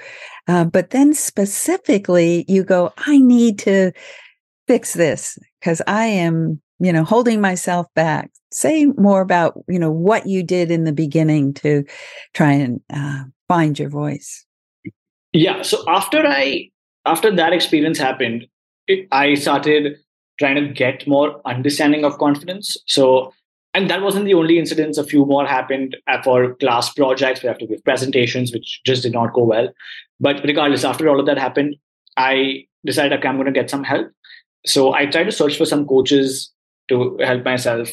Uh, 0.47 0.63
but 0.63 0.91
then 0.91 1.13
specifically, 1.13 2.45
you 2.47 2.63
go, 2.63 2.93
I 2.95 3.17
need 3.17 3.59
to 3.59 3.91
fix 4.67 4.93
this 4.93 5.38
because 5.59 5.81
I 5.85 6.05
am, 6.05 6.61
you 6.79 6.91
know, 6.91 7.03
holding 7.03 7.41
myself 7.41 7.88
back. 7.95 8.31
Say 8.51 8.85
more 8.85 9.21
about, 9.21 9.59
you 9.67 9.79
know, 9.79 9.91
what 9.91 10.27
you 10.27 10.43
did 10.43 10.71
in 10.71 10.83
the 10.83 10.93
beginning 10.93 11.53
to 11.55 11.83
try 12.33 12.51
and 12.51 12.81
uh, 12.93 13.23
find 13.47 13.77
your 13.77 13.89
voice. 13.89 14.45
Yeah. 15.33 15.61
So 15.61 15.83
after 15.88 16.25
I, 16.25 16.69
after 17.05 17.35
that 17.35 17.53
experience 17.53 17.97
happened, 17.97 18.47
it, 18.88 19.07
I 19.11 19.35
started 19.35 19.97
trying 20.39 20.55
to 20.55 20.73
get 20.73 21.07
more 21.07 21.41
understanding 21.45 22.05
of 22.05 22.17
confidence. 22.17 22.77
So 22.85 23.33
and 23.75 23.89
that 23.89 24.01
wasn't 24.01 24.23
the 24.23 24.33
only 24.33 24.57
incidents. 24.57 24.97
A 24.97 25.03
few 25.03 25.25
more 25.25 25.45
happened 25.45 25.97
for 26.23 26.55
class 26.55 26.93
projects. 26.93 27.43
We 27.43 27.47
have 27.47 27.57
to 27.57 27.67
give 27.67 27.83
presentations, 27.83 28.53
which 28.53 28.79
just 28.85 29.03
did 29.03 29.11
not 29.11 29.33
go 29.33 29.43
well. 29.43 29.67
But 30.21 30.41
regardless, 30.45 30.85
after 30.85 31.09
all 31.09 31.19
of 31.19 31.25
that 31.25 31.38
happened, 31.38 31.75
I 32.15 32.67
decided, 32.85 33.19
okay, 33.19 33.27
I'm 33.27 33.35
going 33.35 33.47
to 33.47 33.51
get 33.51 33.69
some 33.69 33.83
help. 33.83 34.09
So 34.65 34.93
I 34.93 35.07
tried 35.07 35.25
to 35.25 35.31
search 35.33 35.57
for 35.57 35.65
some 35.65 35.85
coaches 35.85 36.53
to 36.89 37.17
help 37.23 37.43
myself 37.43 37.89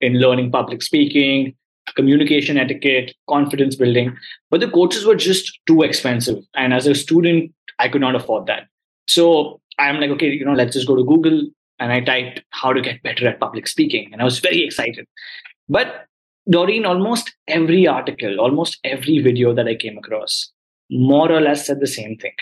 in 0.00 0.20
learning 0.20 0.50
public 0.50 0.82
speaking, 0.82 1.54
communication 1.94 2.58
etiquette, 2.58 3.14
confidence 3.28 3.76
building. 3.76 4.16
But 4.50 4.60
the 4.60 4.70
coaches 4.70 5.04
were 5.04 5.16
just 5.16 5.60
too 5.66 5.82
expensive. 5.82 6.38
And 6.54 6.72
as 6.74 6.86
a 6.86 6.94
student, 6.94 7.52
I 7.78 7.88
could 7.88 8.00
not 8.00 8.14
afford 8.14 8.46
that. 8.46 8.68
So 9.08 9.60
I'm 9.78 10.00
like, 10.00 10.10
okay, 10.10 10.30
you 10.30 10.44
know, 10.44 10.52
let's 10.52 10.74
just 10.74 10.86
go 10.86 10.96
to 10.96 11.04
Google, 11.04 11.42
and 11.78 11.92
I 11.92 12.00
typed 12.00 12.42
how 12.50 12.72
to 12.72 12.80
get 12.80 13.02
better 13.02 13.26
at 13.26 13.40
public 13.40 13.66
speaking. 13.66 14.10
And 14.12 14.20
I 14.20 14.24
was 14.24 14.38
very 14.38 14.62
excited. 14.64 15.06
But 15.68 16.06
Doreen, 16.48 16.84
almost 16.84 17.34
every 17.48 17.86
article, 17.86 18.40
almost 18.40 18.78
every 18.84 19.18
video 19.18 19.54
that 19.54 19.66
I 19.66 19.74
came 19.74 19.98
across, 19.98 20.50
more 20.90 21.30
or 21.30 21.40
less 21.40 21.66
said 21.66 21.80
the 21.80 21.86
same 21.86 22.16
thing. 22.16 22.34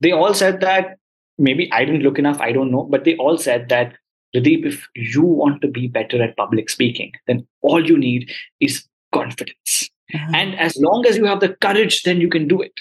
They 0.00 0.12
all 0.12 0.34
said 0.34 0.60
that 0.60 0.98
maybe 1.38 1.72
I 1.72 1.84
didn't 1.84 2.02
look 2.02 2.18
enough, 2.18 2.40
I 2.40 2.52
don't 2.52 2.70
know, 2.70 2.84
but 2.84 3.04
they 3.04 3.16
all 3.16 3.38
said 3.38 3.68
that 3.68 3.94
Rideep, 4.34 4.66
if 4.66 4.88
you 4.94 5.22
want 5.22 5.62
to 5.62 5.68
be 5.68 5.88
better 5.88 6.22
at 6.22 6.36
public 6.36 6.68
speaking, 6.68 7.12
then 7.26 7.46
all 7.62 7.86
you 7.86 7.96
need 7.96 8.30
is 8.60 8.84
confidence. 9.12 9.90
And 10.34 10.58
as 10.58 10.76
long 10.76 11.06
as 11.06 11.16
you 11.16 11.24
have 11.24 11.40
the 11.40 11.50
courage, 11.60 12.02
then 12.02 12.20
you 12.20 12.28
can 12.28 12.46
do 12.46 12.60
it. 12.60 12.72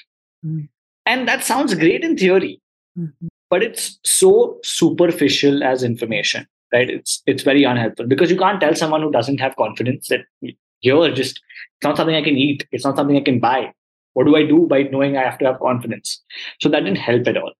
Mm-hmm. 0.45 0.65
And 1.05 1.27
that 1.27 1.43
sounds 1.43 1.73
great 1.73 2.03
in 2.03 2.17
theory. 2.17 2.61
Mm-hmm 2.97 3.27
but 3.53 3.61
it's 3.61 3.99
so 4.03 4.57
superficial 4.63 5.63
as 5.71 5.83
information 5.87 6.47
right 6.75 6.89
it's 6.89 7.21
it's 7.31 7.43
very 7.49 7.63
unhelpful 7.71 8.07
because 8.13 8.31
you 8.31 8.37
can't 8.43 8.59
tell 8.63 8.75
someone 8.79 9.03
who 9.03 9.11
doesn't 9.15 9.43
have 9.45 9.55
confidence 9.57 10.07
that 10.07 10.21
you're 10.87 11.11
just 11.11 11.41
it's 11.75 11.87
not 11.87 11.95
something 11.97 12.15
i 12.15 12.23
can 12.29 12.39
eat 12.45 12.65
it's 12.71 12.87
not 12.87 12.95
something 12.95 13.19
i 13.19 13.27
can 13.27 13.39
buy 13.43 13.59
what 14.13 14.25
do 14.29 14.35
i 14.39 14.43
do 14.53 14.65
by 14.71 14.79
knowing 14.95 15.17
i 15.17 15.25
have 15.27 15.37
to 15.37 15.45
have 15.49 15.59
confidence 15.59 16.15
so 16.61 16.71
that 16.73 16.87
didn't 16.87 17.05
help 17.09 17.27
at 17.33 17.37
all 17.43 17.53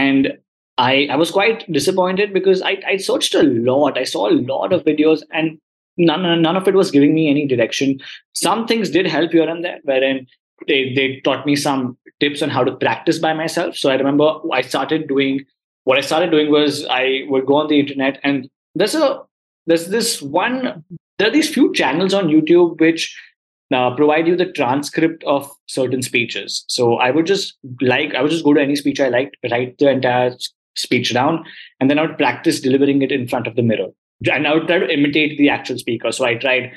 and 0.00 0.32
i 0.78 1.06
i 1.10 1.16
was 1.16 1.30
quite 1.30 1.70
disappointed 1.72 2.32
because 2.32 2.62
i 2.62 2.76
i 2.86 2.96
searched 2.96 3.34
a 3.34 3.42
lot 3.42 3.98
i 3.98 4.04
saw 4.04 4.28
a 4.28 4.38
lot 4.52 4.72
of 4.72 4.84
videos 4.84 5.22
and 5.32 5.58
none 5.96 6.42
none 6.42 6.56
of 6.56 6.68
it 6.68 6.74
was 6.74 6.90
giving 6.90 7.14
me 7.14 7.28
any 7.30 7.46
direction 7.46 7.98
some 8.34 8.66
things 8.66 8.90
did 8.90 9.06
help 9.06 9.30
here 9.32 9.48
and 9.48 9.64
there 9.64 9.78
wherein 9.84 10.26
they, 10.66 10.92
they 10.94 11.20
taught 11.24 11.46
me 11.46 11.56
some 11.56 11.96
tips 12.20 12.42
on 12.42 12.50
how 12.50 12.64
to 12.64 12.72
practice 12.72 13.18
by 13.18 13.32
myself. 13.34 13.76
So 13.76 13.90
I 13.90 13.96
remember 13.96 14.38
I 14.52 14.62
started 14.62 15.08
doing 15.08 15.44
what 15.84 15.98
I 15.98 16.00
started 16.00 16.30
doing 16.30 16.50
was 16.50 16.84
I 16.86 17.22
would 17.28 17.46
go 17.46 17.56
on 17.56 17.68
the 17.68 17.78
internet 17.78 18.18
and 18.24 18.48
there's 18.74 18.94
a 18.94 19.22
there's 19.66 19.88
this 19.88 20.20
one 20.20 20.84
there 21.18 21.28
are 21.28 21.32
these 21.32 21.52
few 21.52 21.72
channels 21.72 22.12
on 22.12 22.28
YouTube 22.28 22.80
which 22.80 23.16
uh, 23.72 23.94
provide 23.94 24.26
you 24.26 24.36
the 24.36 24.52
transcript 24.52 25.24
of 25.24 25.50
certain 25.66 26.02
speeches. 26.02 26.64
So 26.68 26.96
I 26.96 27.10
would 27.10 27.26
just 27.26 27.56
like 27.80 28.14
I 28.14 28.22
would 28.22 28.30
just 28.30 28.44
go 28.44 28.54
to 28.54 28.60
any 28.60 28.76
speech 28.76 29.00
I 29.00 29.08
liked, 29.08 29.36
write 29.50 29.78
the 29.78 29.90
entire 29.90 30.34
speech 30.76 31.12
down, 31.12 31.44
and 31.80 31.90
then 31.90 31.98
I 31.98 32.02
would 32.02 32.18
practice 32.18 32.60
delivering 32.60 33.02
it 33.02 33.12
in 33.12 33.26
front 33.28 33.46
of 33.46 33.56
the 33.56 33.62
mirror. 33.62 33.88
And 34.32 34.46
I 34.46 34.54
would 34.54 34.66
try 34.66 34.78
to 34.78 34.88
imitate 34.92 35.36
the 35.38 35.50
actual 35.50 35.78
speaker. 35.78 36.10
So 36.12 36.24
I 36.24 36.34
tried 36.36 36.72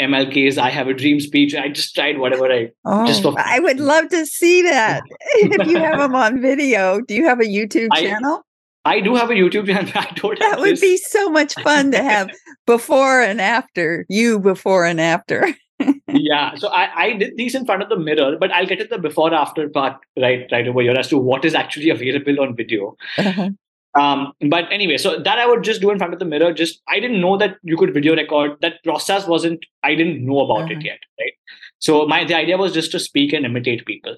MLK's 0.00 0.58
"I 0.58 0.70
Have 0.70 0.88
a 0.88 0.94
Dream" 0.94 1.20
speech. 1.20 1.54
I 1.54 1.68
just 1.68 1.94
tried 1.94 2.18
whatever 2.18 2.50
I. 2.50 2.70
Oh, 2.84 3.06
just 3.06 3.22
for, 3.22 3.34
I 3.38 3.58
would 3.60 3.78
love 3.78 4.08
to 4.08 4.26
see 4.26 4.62
that. 4.62 5.02
if 5.34 5.66
you 5.68 5.78
have 5.78 5.98
them 5.98 6.14
on 6.14 6.40
video, 6.40 7.00
do 7.00 7.14
you 7.14 7.24
have 7.26 7.40
a 7.40 7.44
YouTube 7.44 7.88
I- 7.92 8.02
channel? 8.02 8.42
I 8.84 8.98
do 8.98 9.14
have 9.14 9.30
a 9.30 9.34
YouTube 9.34 9.66
channel. 9.66 9.92
I 9.94 10.10
don't 10.16 10.38
That 10.40 10.58
would 10.58 10.72
this. 10.72 10.80
be 10.80 10.96
so 10.96 11.30
much 11.30 11.54
fun 11.62 11.92
to 11.92 12.02
have 12.02 12.30
before 12.66 13.22
and 13.22 13.40
after. 13.40 14.04
You 14.08 14.40
before 14.40 14.84
and 14.84 15.00
after. 15.00 15.54
yeah. 16.08 16.54
So 16.54 16.68
I, 16.68 17.04
I 17.04 17.12
did 17.14 17.36
these 17.36 17.54
in 17.54 17.64
front 17.66 17.82
of 17.82 17.88
the 17.88 17.96
mirror, 17.98 18.36
but 18.38 18.50
I'll 18.52 18.66
get 18.66 18.78
to 18.80 18.84
the 18.86 18.98
before 18.98 19.32
after 19.34 19.68
part 19.68 19.96
right 20.18 20.46
right 20.52 20.66
over 20.68 20.80
here 20.82 20.92
as 20.92 21.08
to 21.08 21.18
what 21.18 21.44
is 21.44 21.54
actually 21.54 21.90
available 21.90 22.40
on 22.40 22.56
video. 22.56 22.96
Uh-huh. 23.18 23.50
Um, 23.94 24.32
but 24.48 24.64
anyway, 24.72 24.96
so 24.96 25.18
that 25.18 25.38
I 25.38 25.46
would 25.46 25.62
just 25.62 25.80
do 25.82 25.90
in 25.90 25.98
front 25.98 26.14
of 26.14 26.18
the 26.18 26.24
mirror. 26.24 26.52
Just 26.52 26.80
I 26.88 26.98
didn't 26.98 27.20
know 27.20 27.36
that 27.36 27.56
you 27.62 27.76
could 27.76 27.92
video 27.92 28.16
record. 28.16 28.56
That 28.62 28.82
process 28.84 29.26
wasn't. 29.26 29.64
I 29.82 29.94
didn't 29.94 30.24
know 30.24 30.40
about 30.40 30.62
Uh-huh. 30.70 30.78
it 30.78 30.84
yet, 30.84 30.98
right? 31.20 31.32
So 31.78 32.06
my 32.06 32.24
the 32.24 32.34
idea 32.34 32.56
was 32.56 32.72
just 32.72 32.90
to 32.92 32.98
speak 32.98 33.32
and 33.34 33.44
imitate 33.44 33.84
people, 33.84 34.16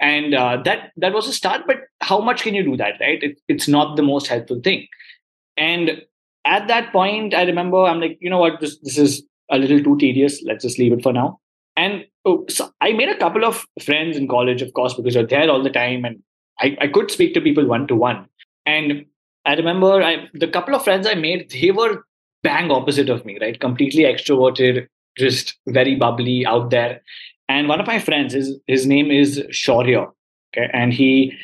and 0.00 0.34
uh, 0.34 0.62
that 0.64 0.92
that 0.96 1.12
was 1.12 1.28
a 1.28 1.32
start. 1.32 1.62
But 1.66 1.78
how 2.00 2.20
much 2.20 2.42
can 2.42 2.54
you 2.54 2.62
do 2.62 2.76
that, 2.78 2.94
right? 3.00 3.22
It, 3.22 3.40
it's 3.48 3.68
not 3.68 3.96
the 3.96 4.02
most 4.02 4.26
helpful 4.26 4.60
thing. 4.62 4.86
And 5.56 6.02
at 6.44 6.66
that 6.68 6.92
point, 6.92 7.34
I 7.34 7.42
remember 7.44 7.84
I'm 7.84 8.00
like, 8.00 8.18
you 8.20 8.30
know 8.30 8.38
what, 8.38 8.60
this 8.60 8.78
this 8.80 8.98
is 8.98 9.22
a 9.50 9.58
little 9.58 9.82
too 9.82 9.96
tedious. 9.98 10.42
Let's 10.42 10.64
just 10.64 10.78
leave 10.78 10.92
it 10.92 11.02
for 11.02 11.12
now. 11.12 11.40
And 11.76 12.04
oh, 12.24 12.44
so 12.48 12.70
I 12.80 12.92
made 12.92 13.08
a 13.08 13.18
couple 13.18 13.44
of 13.44 13.64
friends 13.82 14.16
in 14.16 14.28
college, 14.28 14.62
of 14.62 14.72
course, 14.74 14.94
because 14.94 15.14
you're 15.14 15.26
there 15.26 15.50
all 15.50 15.62
the 15.62 15.70
time, 15.70 16.04
and 16.04 16.22
I, 16.60 16.76
I 16.80 16.88
could 16.88 17.10
speak 17.10 17.34
to 17.34 17.40
people 17.40 17.66
one 17.66 17.86
to 17.88 17.96
one. 17.96 18.26
And 18.64 19.06
I 19.44 19.54
remember 19.54 20.02
I, 20.02 20.28
the 20.32 20.48
couple 20.48 20.74
of 20.74 20.84
friends 20.84 21.06
I 21.06 21.14
made, 21.14 21.50
they 21.50 21.70
were 21.70 22.04
bang 22.42 22.70
opposite 22.70 23.10
of 23.10 23.24
me, 23.24 23.38
right? 23.40 23.58
Completely 23.58 24.04
extroverted, 24.04 24.86
just 25.18 25.56
very 25.66 25.96
bubbly 25.96 26.46
out 26.46 26.70
there. 26.70 27.02
And 27.48 27.68
one 27.68 27.80
of 27.80 27.86
my 27.86 27.98
friends, 27.98 28.32
his 28.32 28.58
his 28.66 28.86
name 28.86 29.10
is 29.10 29.40
Shaurya, 29.50 30.10
okay, 30.56 30.70
and 30.72 30.92
he 30.92 31.36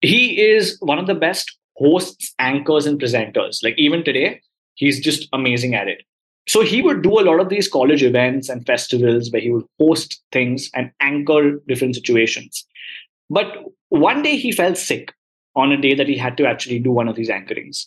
he 0.00 0.40
is 0.40 0.76
one 0.80 0.98
of 0.98 1.06
the 1.06 1.14
best 1.14 1.56
hosts, 1.76 2.34
anchors, 2.38 2.86
and 2.86 3.00
presenters. 3.00 3.62
Like 3.62 3.74
even 3.78 4.02
today, 4.02 4.40
he's 4.74 5.00
just 5.00 5.28
amazing 5.32 5.74
at 5.74 5.88
it. 5.88 6.02
So 6.48 6.62
he 6.62 6.80
would 6.82 7.02
do 7.02 7.18
a 7.18 7.26
lot 7.26 7.40
of 7.40 7.48
these 7.48 7.68
college 7.68 8.02
events 8.02 8.48
and 8.48 8.64
festivals 8.66 9.30
where 9.30 9.42
he 9.42 9.50
would 9.50 9.66
host 9.80 10.22
things 10.32 10.70
and 10.74 10.90
anchor 11.00 11.60
different 11.66 11.96
situations. 11.96 12.64
But 13.30 13.46
one 13.88 14.22
day 14.22 14.36
he 14.36 14.52
fell 14.52 14.74
sick 14.74 15.12
on 15.56 15.72
a 15.72 15.80
day 15.80 15.94
that 15.94 16.08
he 16.08 16.16
had 16.16 16.36
to 16.36 16.46
actually 16.46 16.78
do 16.78 16.92
one 16.92 17.08
of 17.08 17.16
these 17.16 17.30
anchorings. 17.30 17.86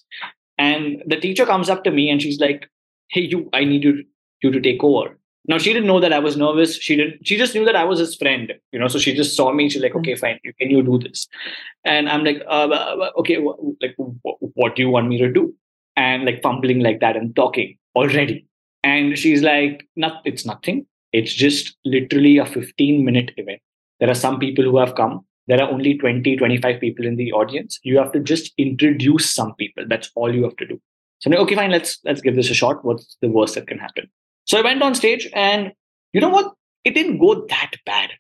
And 0.58 1.02
the 1.06 1.18
teacher 1.20 1.46
comes 1.46 1.70
up 1.70 1.84
to 1.86 1.92
me 1.92 2.10
and 2.10 2.22
she's 2.22 2.40
like, 2.40 2.68
Hey, 3.10 3.22
you, 3.22 3.50
I 3.54 3.64
need 3.64 3.84
you, 3.84 4.04
you 4.44 4.52
to 4.52 4.60
take 4.60 4.84
over. 4.84 5.18
Now 5.48 5.58
she 5.58 5.74
didn't 5.74 5.88
know 5.88 6.00
that 6.00 6.14
I 6.14 6.20
was 6.20 6.38
nervous. 6.38 6.76
She 6.78 6.96
didn't, 6.96 7.26
she 7.26 7.38
just 7.38 7.56
knew 7.56 7.66
that 7.66 7.76
I 7.76 7.84
was 7.84 8.00
his 8.00 8.16
friend, 8.16 8.54
you 8.72 8.80
know, 8.80 8.88
so 8.88 9.00
she 9.00 9.16
just 9.16 9.36
saw 9.36 9.52
me. 9.52 9.70
She's 9.70 9.82
like, 9.82 9.96
okay, 9.96 10.16
fine. 10.16 10.40
You, 10.44 10.54
can 10.60 10.70
you 10.70 10.84
do 10.84 11.00
this? 11.00 11.28
And 11.86 12.10
I'm 12.10 12.24
like, 12.24 12.42
uh, 12.48 12.68
uh, 12.70 13.12
okay, 13.20 13.36
wh- 13.36 13.82
like, 13.82 13.96
wh- 13.98 14.58
what 14.58 14.76
do 14.76 14.82
you 14.82 14.90
want 14.90 15.08
me 15.08 15.18
to 15.20 15.32
do? 15.32 15.56
And 15.96 16.26
like 16.26 16.42
fumbling 16.44 16.82
like 16.82 17.00
that 17.00 17.16
and 17.16 17.36
talking 17.36 17.78
already. 17.96 18.46
And 18.84 19.18
she's 19.18 19.42
like, 19.42 19.88
not, 19.96 20.22
it's 20.26 20.46
nothing. 20.46 20.86
It's 21.12 21.34
just 21.34 21.76
literally 21.86 22.38
a 22.38 22.46
15 22.46 23.04
minute 23.04 23.32
event. 23.38 23.62
There 24.00 24.10
are 24.10 24.16
some 24.16 24.40
people 24.40 24.64
who 24.64 24.78
have 24.78 24.96
come. 24.96 25.26
There 25.48 25.62
are 25.62 25.70
only 25.70 25.98
20, 25.98 26.38
25 26.38 26.80
people 26.80 27.06
in 27.06 27.16
the 27.16 27.32
audience. 27.34 27.80
You 27.84 27.98
have 27.98 28.12
to 28.12 28.20
just 28.20 28.54
introduce 28.58 29.30
some 29.30 29.56
people. 29.56 29.84
That's 29.88 30.12
all 30.16 30.34
you 30.34 30.44
have 30.44 30.56
to 30.58 30.68
do. 30.68 30.80
So 31.20 31.28
I'm 31.28 31.32
like, 31.32 31.42
okay, 31.42 31.56
fine, 31.56 31.72
let's 31.72 32.00
let's 32.06 32.22
give 32.22 32.36
this 32.36 32.50
a 32.50 32.54
shot. 32.54 32.86
What's 32.86 33.18
the 33.22 33.28
worst 33.28 33.56
that 33.56 33.68
can 33.68 33.78
happen? 33.78 34.10
So 34.46 34.58
I 34.58 34.62
went 34.62 34.82
on 34.82 34.96
stage 34.96 35.30
and 35.34 35.74
you 36.14 36.22
know 36.22 36.30
what? 36.30 36.54
It 36.86 36.92
didn't 36.92 37.20
go 37.20 37.46
that 37.48 37.72
bad 37.86 38.12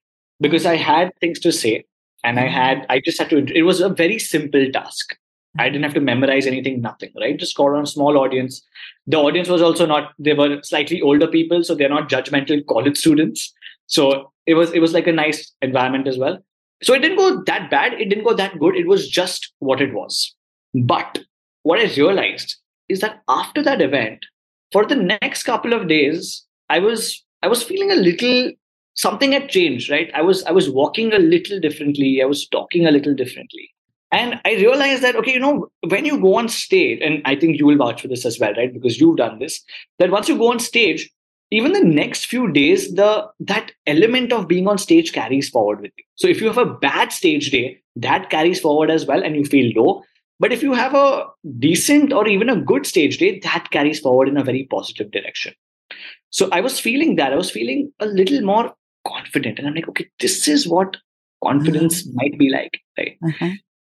because 0.41 0.65
I 0.65 0.75
had 0.75 1.11
things 1.21 1.39
to 1.39 1.51
say 1.51 1.85
and 2.23 2.39
I 2.39 2.47
mm. 2.47 2.51
had 2.51 2.85
I 2.89 2.99
just 2.99 3.17
had 3.19 3.29
to 3.29 3.37
it 3.55 3.61
was 3.61 3.79
a 3.79 3.89
very 3.89 4.19
simple 4.19 4.69
task. 4.71 5.15
I 5.57 5.67
didn't 5.69 5.83
have 5.83 5.95
to 5.95 5.99
memorize 6.01 6.45
anything, 6.45 6.81
nothing, 6.81 7.11
right? 7.19 7.37
Just 7.37 7.57
got 7.57 7.73
on 7.73 7.83
a 7.83 7.87
small 7.87 8.17
audience. 8.17 8.61
The 9.07 9.17
audience 9.17 9.49
was 9.49 9.61
also 9.61 9.85
not, 9.85 10.11
they 10.19 10.33
were 10.33 10.61
slightly 10.61 11.01
older 11.01 11.27
people, 11.27 11.63
so 11.63 11.73
they're 11.73 11.89
not 11.89 12.09
judgmental 12.09 12.65
college 12.67 12.97
students. 12.97 13.51
So 13.87 14.31
it 14.45 14.53
was 14.53 14.71
it 14.71 14.79
was 14.79 14.93
like 14.93 15.07
a 15.07 15.11
nice 15.11 15.51
environment 15.61 16.07
as 16.07 16.17
well. 16.17 16.37
So 16.81 16.93
it 16.93 16.99
didn't 16.99 17.17
go 17.17 17.43
that 17.43 17.69
bad. 17.69 17.93
It 17.93 18.09
didn't 18.09 18.23
go 18.23 18.33
that 18.35 18.57
good. 18.59 18.75
It 18.75 18.87
was 18.87 19.09
just 19.09 19.51
what 19.59 19.81
it 19.81 19.93
was. 19.93 20.35
But 20.73 21.19
what 21.63 21.79
I 21.79 21.93
realized 21.95 22.55
is 22.87 23.01
that 23.01 23.21
after 23.27 23.61
that 23.63 23.81
event, 23.81 24.25
for 24.71 24.85
the 24.85 24.95
next 24.95 25.43
couple 25.43 25.73
of 25.73 25.87
days, 25.87 26.45
I 26.69 26.79
was 26.79 27.23
I 27.41 27.47
was 27.47 27.63
feeling 27.63 27.91
a 27.91 27.95
little 27.95 28.51
something 28.93 29.31
had 29.31 29.49
changed, 29.49 29.89
right? 29.89 30.11
I 30.13 30.21
was 30.21 30.43
I 30.43 30.51
was 30.51 30.69
walking 30.69 31.13
a 31.13 31.19
little 31.19 31.59
differently. 31.59 32.21
I 32.21 32.25
was 32.25 32.47
talking 32.47 32.85
a 32.85 32.91
little 32.91 33.15
differently. 33.15 33.71
And 34.11 34.39
I 34.43 34.53
realized 34.53 35.03
that, 35.03 35.15
okay, 35.17 35.33
you 35.33 35.39
know, 35.39 35.69
when 35.87 36.05
you 36.05 36.19
go 36.19 36.35
on 36.35 36.49
stage, 36.49 36.99
and 37.01 37.21
I 37.25 37.35
think 37.35 37.59
you 37.59 37.65
will 37.65 37.77
vouch 37.77 38.01
for 38.01 38.07
this 38.07 38.25
as 38.25 38.39
well, 38.39 38.53
right? 38.53 38.73
Because 38.73 38.99
you've 38.99 39.17
done 39.17 39.39
this, 39.39 39.63
that 39.99 40.09
once 40.09 40.27
you 40.27 40.37
go 40.37 40.51
on 40.51 40.59
stage, 40.59 41.09
even 41.51 41.73
the 41.73 41.83
next 41.83 42.25
few 42.25 42.51
days, 42.51 42.93
the 42.93 43.27
that 43.39 43.71
element 43.87 44.31
of 44.31 44.47
being 44.47 44.67
on 44.67 44.77
stage 44.77 45.13
carries 45.13 45.49
forward 45.49 45.81
with 45.81 45.91
you. 45.97 46.03
So 46.15 46.27
if 46.27 46.41
you 46.41 46.47
have 46.47 46.57
a 46.57 46.65
bad 46.65 47.11
stage 47.11 47.51
day, 47.51 47.81
that 47.95 48.29
carries 48.29 48.59
forward 48.59 48.91
as 48.91 49.05
well, 49.05 49.23
and 49.23 49.35
you 49.35 49.45
feel 49.45 49.71
low. 49.75 50.03
But 50.39 50.53
if 50.53 50.63
you 50.63 50.73
have 50.73 50.95
a 50.95 51.25
decent 51.57 52.13
or 52.13 52.27
even 52.27 52.49
a 52.49 52.55
good 52.55 52.85
stage 52.85 53.17
day, 53.17 53.39
that 53.39 53.71
carries 53.71 53.99
forward 53.99 54.27
in 54.27 54.37
a 54.37 54.43
very 54.43 54.67
positive 54.69 55.11
direction. 55.11 55.53
So 56.29 56.49
I 56.51 56.61
was 56.61 56.79
feeling 56.79 57.15
that. 57.15 57.33
I 57.33 57.35
was 57.35 57.51
feeling 57.51 57.91
a 57.99 58.05
little 58.05 58.41
more 58.41 58.73
confident. 59.07 59.59
And 59.59 59.67
I'm 59.67 59.73
like, 59.73 59.89
okay, 59.89 60.07
this 60.19 60.47
is 60.47 60.67
what 60.67 60.97
confidence 61.43 62.07
might 62.13 62.37
be 62.37 62.49
like. 62.49 62.79
Right. 62.97 63.17
Uh-huh. 63.25 63.49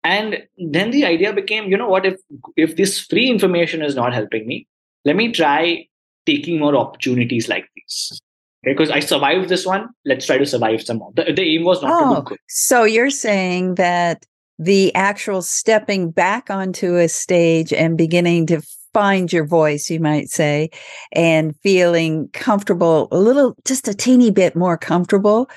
And 0.03 0.39
then 0.57 0.91
the 0.91 1.05
idea 1.05 1.31
became, 1.33 1.69
you 1.69 1.77
know 1.77 1.87
what, 1.87 2.05
if 2.05 2.15
if 2.57 2.75
this 2.75 2.99
free 2.99 3.29
information 3.29 3.81
is 3.83 3.95
not 3.95 4.13
helping 4.13 4.47
me, 4.47 4.67
let 5.05 5.15
me 5.15 5.31
try 5.31 5.85
taking 6.25 6.59
more 6.59 6.75
opportunities 6.75 7.47
like 7.47 7.65
these. 7.75 8.21
Okay, 8.65 8.73
because 8.73 8.91
I 8.91 8.99
survived 8.99 9.49
this 9.49 9.65
one, 9.65 9.89
let's 10.05 10.25
try 10.25 10.37
to 10.37 10.45
survive 10.45 10.81
some 10.83 10.97
more. 10.97 11.11
The, 11.15 11.33
the 11.33 11.41
aim 11.55 11.63
was 11.63 11.81
not 11.81 11.99
to 11.99 12.05
Oh, 12.05 12.15
do 12.15 12.21
good. 12.29 12.39
so 12.47 12.83
you're 12.83 13.09
saying 13.09 13.75
that 13.75 14.25
the 14.59 14.93
actual 14.93 15.41
stepping 15.41 16.11
back 16.11 16.49
onto 16.51 16.95
a 16.95 17.07
stage 17.07 17.73
and 17.73 17.97
beginning 17.97 18.45
to 18.47 18.61
find 18.93 19.31
your 19.33 19.45
voice, 19.45 19.89
you 19.89 19.99
might 19.99 20.29
say, 20.29 20.69
and 21.13 21.55
feeling 21.63 22.29
comfortable, 22.33 23.07
a 23.11 23.17
little, 23.17 23.55
just 23.65 23.87
a 23.87 23.93
teeny 23.95 24.29
bit 24.29 24.55
more 24.55 24.77
comfortable, 24.77 25.49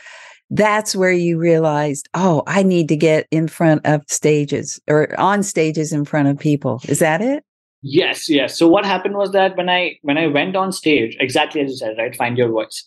that's 0.54 0.94
where 0.94 1.12
you 1.12 1.36
realized, 1.36 2.08
oh, 2.14 2.44
I 2.46 2.62
need 2.62 2.88
to 2.88 2.96
get 2.96 3.26
in 3.32 3.48
front 3.48 3.84
of 3.84 4.02
stages 4.06 4.80
or 4.88 5.18
on 5.18 5.42
stages 5.42 5.92
in 5.92 6.04
front 6.04 6.28
of 6.28 6.38
people. 6.38 6.80
Is 6.84 7.00
that 7.00 7.20
it? 7.20 7.44
Yes, 7.82 8.30
yes. 8.30 8.56
So 8.56 8.68
what 8.68 8.86
happened 8.86 9.16
was 9.16 9.32
that 9.32 9.56
when 9.56 9.68
I 9.68 9.98
when 10.02 10.16
I 10.16 10.28
went 10.28 10.54
on 10.56 10.70
stage, 10.70 11.16
exactly 11.18 11.60
as 11.60 11.70
you 11.70 11.76
said, 11.76 11.96
right, 11.98 12.14
find 12.16 12.38
your 12.38 12.48
voice. 12.48 12.84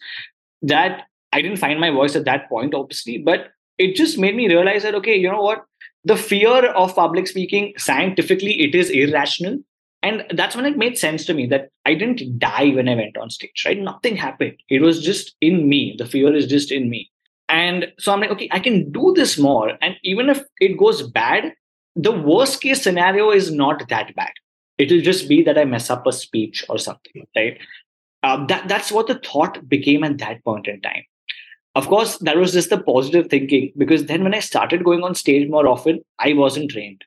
That 0.61 1.03
I 1.33 1.41
didn't 1.41 1.57
find 1.59 1.79
my 1.79 1.91
voice 1.91 2.15
at 2.15 2.25
that 2.25 2.47
point, 2.49 2.73
obviously, 2.73 3.17
but 3.17 3.49
it 3.77 3.95
just 3.95 4.17
made 4.17 4.35
me 4.35 4.47
realize 4.47 4.83
that 4.83 4.95
okay, 4.95 5.15
you 5.15 5.29
know 5.29 5.41
what? 5.41 5.65
The 6.05 6.15
fear 6.15 6.67
of 6.67 6.95
public 6.95 7.27
speaking, 7.27 7.73
scientifically, 7.77 8.61
it 8.61 8.73
is 8.75 8.89
irrational. 8.89 9.59
And 10.03 10.23
that's 10.35 10.55
when 10.55 10.65
it 10.65 10.77
made 10.77 10.97
sense 10.97 11.25
to 11.25 11.33
me 11.33 11.47
that 11.47 11.69
I 11.85 11.95
didn't 11.95 12.39
die 12.39 12.69
when 12.69 12.87
I 12.87 12.95
went 12.95 13.17
on 13.17 13.29
stage, 13.29 13.63
right? 13.65 13.77
Nothing 13.77 14.15
happened. 14.15 14.55
It 14.69 14.81
was 14.81 15.03
just 15.03 15.35
in 15.41 15.67
me. 15.67 15.95
The 15.97 16.05
fear 16.05 16.33
is 16.33 16.47
just 16.47 16.71
in 16.71 16.89
me. 16.89 17.11
And 17.49 17.87
so 17.97 18.11
I'm 18.11 18.19
like, 18.19 18.31
okay, 18.31 18.49
I 18.51 18.59
can 18.59 18.91
do 18.91 19.13
this 19.15 19.37
more. 19.37 19.77
And 19.81 19.95
even 20.03 20.29
if 20.29 20.43
it 20.59 20.77
goes 20.77 21.01
bad, 21.01 21.53
the 21.95 22.11
worst 22.11 22.61
case 22.61 22.81
scenario 22.81 23.31
is 23.31 23.51
not 23.51 23.87
that 23.89 24.13
bad 24.15 24.31
it'll 24.77 25.01
just 25.01 25.27
be 25.27 25.43
that 25.43 25.57
I 25.57 25.65
mess 25.65 25.89
up 25.89 26.05
a 26.05 26.11
speech 26.11 26.63
or 26.69 26.77
something, 26.77 27.25
right? 27.35 27.57
Uh, 28.23 28.45
that 28.47 28.67
that's 28.67 28.91
what 28.91 29.07
the 29.07 29.19
thought 29.19 29.67
became 29.67 30.03
at 30.03 30.17
that 30.19 30.43
point 30.43 30.67
in 30.67 30.81
time. 30.81 31.03
Of 31.75 31.87
course, 31.87 32.17
that 32.19 32.37
was 32.37 32.53
just 32.53 32.69
the 32.71 32.81
positive 32.81 33.27
thinking 33.27 33.71
because 33.77 34.05
then 34.05 34.23
when 34.23 34.33
I 34.33 34.39
started 34.39 34.83
going 34.83 35.03
on 35.03 35.13
stage 35.13 35.47
more 35.49 35.67
often, 35.67 36.01
I 36.17 36.33
wasn't 36.33 36.71
trained, 36.71 37.03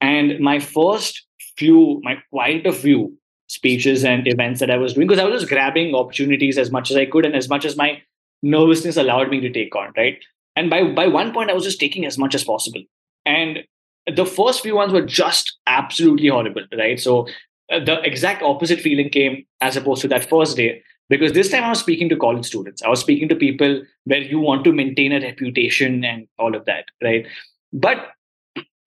and 0.00 0.38
my 0.40 0.58
first 0.58 1.26
few, 1.56 2.00
my 2.02 2.16
quite 2.30 2.66
a 2.66 2.72
few 2.72 3.16
speeches 3.48 4.04
and 4.04 4.28
events 4.28 4.60
that 4.60 4.70
I 4.70 4.76
was 4.76 4.94
doing 4.94 5.08
because 5.08 5.20
I 5.20 5.24
was 5.24 5.40
just 5.40 5.50
grabbing 5.50 5.94
opportunities 5.94 6.56
as 6.56 6.70
much 6.70 6.90
as 6.90 6.96
I 6.96 7.04
could 7.04 7.26
and 7.26 7.34
as 7.34 7.48
much 7.48 7.64
as 7.64 7.76
my 7.76 8.00
nervousness 8.42 8.96
allowed 8.96 9.30
me 9.30 9.40
to 9.40 9.50
take 9.50 9.74
on, 9.76 9.92
right? 9.96 10.18
And 10.56 10.70
by 10.70 10.84
by 10.84 11.06
one 11.06 11.32
point, 11.32 11.50
I 11.50 11.54
was 11.54 11.64
just 11.64 11.80
taking 11.80 12.06
as 12.06 12.18
much 12.18 12.34
as 12.34 12.44
possible, 12.44 12.82
and 13.24 13.60
the 14.06 14.26
first 14.26 14.62
few 14.62 14.76
ones 14.76 14.92
were 14.92 15.04
just 15.04 15.58
absolutely 15.66 16.28
horrible, 16.28 16.64
right? 16.76 16.98
So 16.98 17.28
uh, 17.70 17.80
the 17.84 18.00
exact 18.02 18.42
opposite 18.42 18.80
feeling 18.80 19.10
came 19.10 19.46
as 19.60 19.76
opposed 19.76 20.02
to 20.02 20.08
that 20.08 20.28
first 20.28 20.56
day 20.56 20.82
because 21.08 21.32
this 21.32 21.50
time 21.50 21.64
I 21.64 21.68
was 21.68 21.80
speaking 21.80 22.08
to 22.08 22.16
college 22.16 22.46
students. 22.46 22.82
I 22.82 22.88
was 22.88 23.00
speaking 23.00 23.28
to 23.28 23.36
people 23.36 23.82
where 24.04 24.20
you 24.20 24.38
want 24.38 24.64
to 24.64 24.72
maintain 24.72 25.12
a 25.12 25.20
reputation 25.20 26.04
and 26.04 26.26
all 26.38 26.54
of 26.54 26.64
that, 26.64 26.84
right? 27.02 27.26
But 27.72 28.08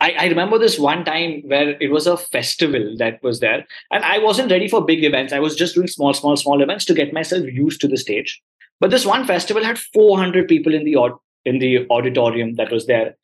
I, 0.02 0.12
I, 0.20 0.26
remember 0.26 0.58
this 0.58 0.78
one 0.78 1.06
time 1.06 1.44
where 1.46 1.82
it 1.82 1.92
was 1.92 2.08
a 2.08 2.18
festival 2.18 2.96
that 2.98 3.24
was 3.24 3.40
there, 3.40 3.66
and 3.92 4.04
I 4.04 4.20
wasn't 4.20 4.52
ready 4.52 4.68
for 4.68 4.84
big 4.84 5.04
events. 5.04 5.32
I 5.32 5.40
was 5.40 5.56
just 5.56 5.76
doing 5.76 5.88
small, 5.88 6.14
small, 6.14 6.36
small 6.36 6.62
events 6.62 6.84
to 6.86 6.94
get 6.94 7.14
myself 7.14 7.46
used 7.46 7.80
to 7.82 7.88
the 7.88 7.98
stage. 7.98 8.42
But 8.84 8.92
this 8.92 9.06
one 9.06 9.24
festival 9.24 9.64
had 9.64 9.80
400 9.80 10.46
people 10.50 10.74
in 10.76 10.84
the 10.84 10.98
in 11.46 11.60
the 11.60 11.88
auditorium 11.90 12.56
that 12.56 12.70
was 12.70 12.86
there, 12.86 13.16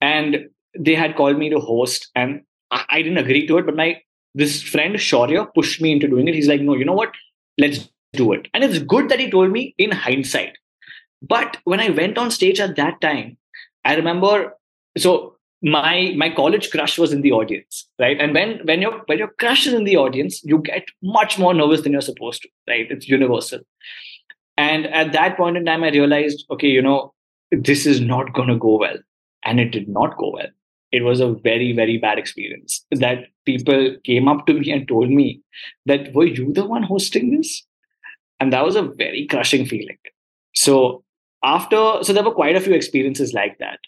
and 0.00 0.48
they 0.78 0.94
had 0.94 1.16
called 1.16 1.38
me 1.38 1.50
to 1.50 1.60
host, 1.60 2.08
and 2.14 2.40
I, 2.70 2.84
I 2.88 3.02
didn't 3.02 3.18
agree 3.18 3.46
to 3.46 3.58
it. 3.58 3.66
But 3.66 3.76
my 3.76 4.00
this 4.34 4.62
friend 4.62 4.94
Shaurya 4.94 5.52
pushed 5.54 5.82
me 5.82 5.92
into 5.92 6.08
doing 6.08 6.28
it. 6.28 6.34
He's 6.34 6.48
like, 6.48 6.62
"No, 6.62 6.74
you 6.74 6.86
know 6.86 6.94
what? 6.94 7.12
Let's 7.58 7.90
do 8.14 8.32
it." 8.32 8.48
And 8.54 8.64
it's 8.64 8.78
good 8.78 9.10
that 9.10 9.20
he 9.20 9.30
told 9.30 9.50
me 9.50 9.74
in 9.76 9.90
hindsight. 9.90 10.56
But 11.20 11.58
when 11.64 11.78
I 11.78 11.90
went 11.90 12.16
on 12.16 12.30
stage 12.30 12.58
at 12.58 12.76
that 12.76 12.98
time, 13.02 13.36
I 13.84 13.96
remember 13.96 14.54
so 14.96 15.36
my 15.60 16.14
my 16.16 16.30
college 16.30 16.70
crush 16.70 16.98
was 16.98 17.12
in 17.12 17.20
the 17.20 17.32
audience 17.32 17.86
right 17.98 18.20
and 18.20 18.34
when 18.34 18.58
when 18.64 18.82
your 18.82 19.02
when 19.06 19.18
your 19.18 19.32
crush 19.38 19.66
is 19.66 19.72
in 19.72 19.84
the 19.84 19.96
audience 19.96 20.42
you 20.44 20.58
get 20.58 20.84
much 21.02 21.38
more 21.38 21.54
nervous 21.54 21.80
than 21.80 21.92
you're 21.92 22.02
supposed 22.02 22.42
to 22.42 22.48
right 22.68 22.90
it's 22.90 23.08
universal 23.08 23.60
and 24.56 24.86
at 24.86 25.12
that 25.12 25.36
point 25.36 25.56
in 25.56 25.64
time 25.64 25.84
i 25.84 25.90
realized 25.90 26.44
okay 26.50 26.68
you 26.68 26.82
know 26.82 27.12
this 27.50 27.86
is 27.86 28.00
not 28.00 28.32
going 28.34 28.48
to 28.48 28.56
go 28.56 28.78
well. 28.78 28.96
And 29.44 29.60
it 29.60 29.70
did 29.70 29.88
not 29.88 30.16
go 30.16 30.32
well. 30.34 30.48
It 30.92 31.02
was 31.02 31.20
a 31.20 31.32
very 31.32 31.72
very 31.72 31.98
bad 31.98 32.18
experience 32.18 32.84
that 32.90 33.26
people 33.44 33.96
came 34.04 34.28
up 34.28 34.46
to 34.46 34.54
me 34.54 34.70
and 34.70 34.86
told 34.88 35.10
me 35.10 35.42
that 35.84 36.12
were 36.14 36.26
you 36.26 36.52
the 36.52 36.64
one 36.64 36.82
hosting 36.82 37.36
this? 37.36 37.64
And 38.40 38.52
that 38.52 38.64
was 38.64 38.76
a 38.76 38.82
very 38.82 39.26
crushing 39.26 39.66
feeling. 39.66 39.98
So 40.54 41.04
after 41.42 42.02
so 42.02 42.12
there 42.12 42.24
were 42.24 42.34
quite 42.34 42.56
a 42.56 42.60
few 42.60 42.72
experiences 42.72 43.34
like 43.34 43.58
that. 43.58 43.78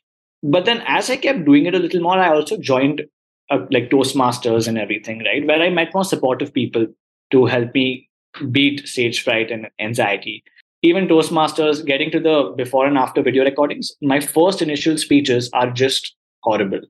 But 0.42 0.64
then 0.64 0.82
as 0.86 1.10
I 1.10 1.16
kept 1.16 1.44
doing 1.44 1.66
it 1.66 1.74
a 1.74 1.78
little 1.78 2.00
more, 2.00 2.18
I 2.18 2.32
also 2.34 2.56
joined 2.58 3.02
uh, 3.50 3.66
like 3.70 3.90
Toastmasters 3.90 4.68
and 4.68 4.78
everything, 4.78 5.24
right? 5.24 5.46
Where 5.46 5.60
I 5.60 5.70
met 5.70 5.94
more 5.94 6.04
supportive 6.04 6.52
people 6.52 6.86
to 7.32 7.46
help 7.46 7.74
me 7.74 8.08
beat 8.52 8.86
stage 8.86 9.22
fright 9.22 9.50
and 9.50 9.68
anxiety. 9.80 10.44
Even 10.82 11.08
Toastmasters, 11.08 11.84
getting 11.84 12.10
to 12.12 12.20
the 12.20 12.54
before 12.56 12.86
and 12.86 12.96
after 12.96 13.22
video 13.22 13.44
recordings, 13.44 13.92
my 14.00 14.20
first 14.20 14.62
initial 14.62 14.96
speeches 14.96 15.50
are 15.52 15.70
just 15.70 16.14
horrible. 16.42 16.80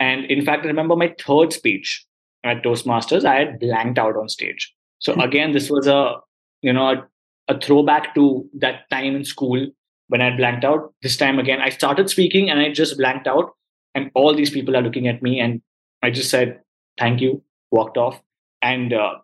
And 0.00 0.24
in 0.26 0.44
fact, 0.44 0.64
I 0.64 0.68
remember 0.68 0.96
my 0.96 1.14
third 1.18 1.52
speech 1.52 2.04
at 2.44 2.62
Toastmasters, 2.62 3.24
I 3.24 3.34
had 3.34 3.60
blanked 3.60 3.98
out 3.98 4.16
on 4.16 4.28
stage. 4.28 4.72
So 5.00 5.12
hmm. 5.12 5.20
again, 5.20 5.52
this 5.52 5.70
was 5.70 5.86
a 5.86 6.16
you 6.62 6.72
know 6.72 6.88
a, 6.88 7.08
a 7.54 7.60
throwback 7.60 8.14
to 8.14 8.48
that 8.58 8.88
time 8.90 9.16
in 9.16 9.24
school 9.24 9.66
when 10.08 10.22
I 10.22 10.36
blanked 10.36 10.64
out. 10.64 10.94
This 11.02 11.16
time 11.16 11.38
again, 11.38 11.60
I 11.60 11.70
started 11.70 12.10
speaking 12.10 12.50
and 12.50 12.60
I 12.60 12.72
just 12.72 12.96
blanked 12.96 13.26
out. 13.26 13.50
And 13.94 14.10
all 14.14 14.34
these 14.34 14.50
people 14.50 14.76
are 14.76 14.82
looking 14.82 15.08
at 15.08 15.22
me. 15.22 15.40
And 15.40 15.62
I 16.02 16.10
just 16.10 16.30
said, 16.30 16.60
thank 16.98 17.20
you, 17.20 17.42
walked 17.70 17.96
off. 17.96 18.20
And 18.62 18.92
uh, 18.92 19.14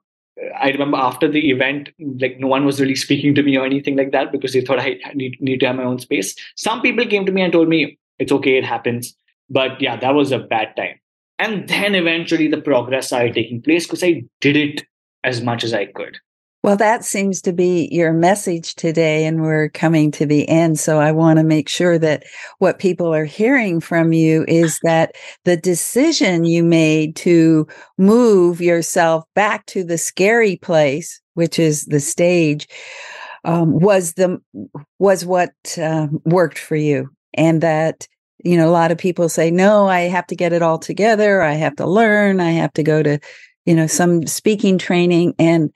I 0.61 0.71
remember 0.71 0.97
after 0.97 1.29
the 1.29 1.51
event, 1.51 1.91
like 2.21 2.39
no 2.39 2.47
one 2.47 2.65
was 2.65 2.81
really 2.81 2.95
speaking 2.95 3.35
to 3.35 3.43
me 3.43 3.57
or 3.57 3.67
anything 3.67 3.97
like 3.97 4.13
that 4.13 4.33
because 4.33 4.53
they 4.53 4.63
thought 4.63 4.81
I 4.81 4.99
need, 5.15 5.37
need 5.41 5.61
to 5.61 5.67
have 5.67 5.77
my 5.77 5.85
own 5.85 5.99
space. 5.99 6.35
Some 6.57 6.81
people 6.81 7.05
came 7.07 7.27
to 7.27 7.33
me 7.33 7.43
and 7.43 7.53
told 7.53 7.69
me, 7.69 7.99
it's 8.19 8.33
okay, 8.33 8.57
it 8.57 8.65
happens. 8.65 9.15
But 9.51 9.81
yeah, 9.81 9.97
that 9.97 10.15
was 10.15 10.33
a 10.33 10.39
bad 10.39 10.75
time. 10.77 10.99
And 11.39 11.69
then 11.69 11.95
eventually 11.95 12.49
the 12.49 12.61
progress 12.61 13.09
started 13.09 13.35
taking 13.35 13.61
place 13.61 13.87
because 13.87 14.03
I 14.03 14.23
did 14.41 14.57
it 14.57 14.85
as 15.25 15.43
much 15.43 15.65
as 15.65 15.75
I 15.75 15.87
could. 15.87 16.19
Well, 16.63 16.77
that 16.77 17.05
seems 17.05 17.43
to 17.43 17.53
be 17.53 17.89
your 17.91 18.13
message 18.13 18.77
today, 18.77 19.25
and 19.27 19.43
we're 19.43 19.69
coming 19.71 20.13
to 20.13 20.25
the 20.25 20.49
end. 20.49 20.79
So 20.79 21.01
I 21.01 21.11
want 21.11 21.39
to 21.39 21.45
make 21.45 21.69
sure 21.69 21.99
that 21.99 22.23
what 22.59 22.79
people 22.79 23.13
are 23.13 23.25
hearing 23.25 23.81
from 23.81 24.13
you 24.13 24.45
is 24.47 24.79
that 24.85 25.17
the 25.45 25.57
decision 25.57 26.45
you 26.45 26.63
made 26.63 27.17
to 27.17 27.67
move 27.99 28.61
yourself 28.61 29.25
back 29.35 29.67
to 29.67 29.83
the 29.83 29.99
scary 29.99 30.57
place, 30.57 31.21
which 31.35 31.59
is 31.59 31.85
the 31.87 31.99
stage, 31.99 32.69
um, 33.45 33.81
was 33.81 34.13
the 34.13 34.41
was 35.01 35.27
what 35.27 35.51
uh, 35.79 36.07
worked 36.25 36.59
for 36.59 36.77
you, 36.77 37.11
and 37.35 37.61
that 37.61 38.07
you 38.45 38.57
know 38.57 38.69
a 38.69 38.71
lot 38.71 38.93
of 38.93 38.99
people 38.99 39.29
say, 39.29 39.51
"No, 39.51 39.89
I 39.89 40.03
have 40.03 40.29
to 40.29 40.37
get 40.37 40.53
it 40.53 40.63
all 40.63 40.79
together. 40.79 41.43
I 41.43 41.55
have 41.55 41.75
to 41.77 41.87
learn. 41.87 42.39
I 42.41 42.53
have 42.53 42.73
to 42.75 42.85
go 42.85 43.03
to." 43.03 43.19
you 43.65 43.77
know 43.77 43.87
some 43.87 44.27
speaking 44.27 44.77
training 44.77 45.33
and 45.39 45.71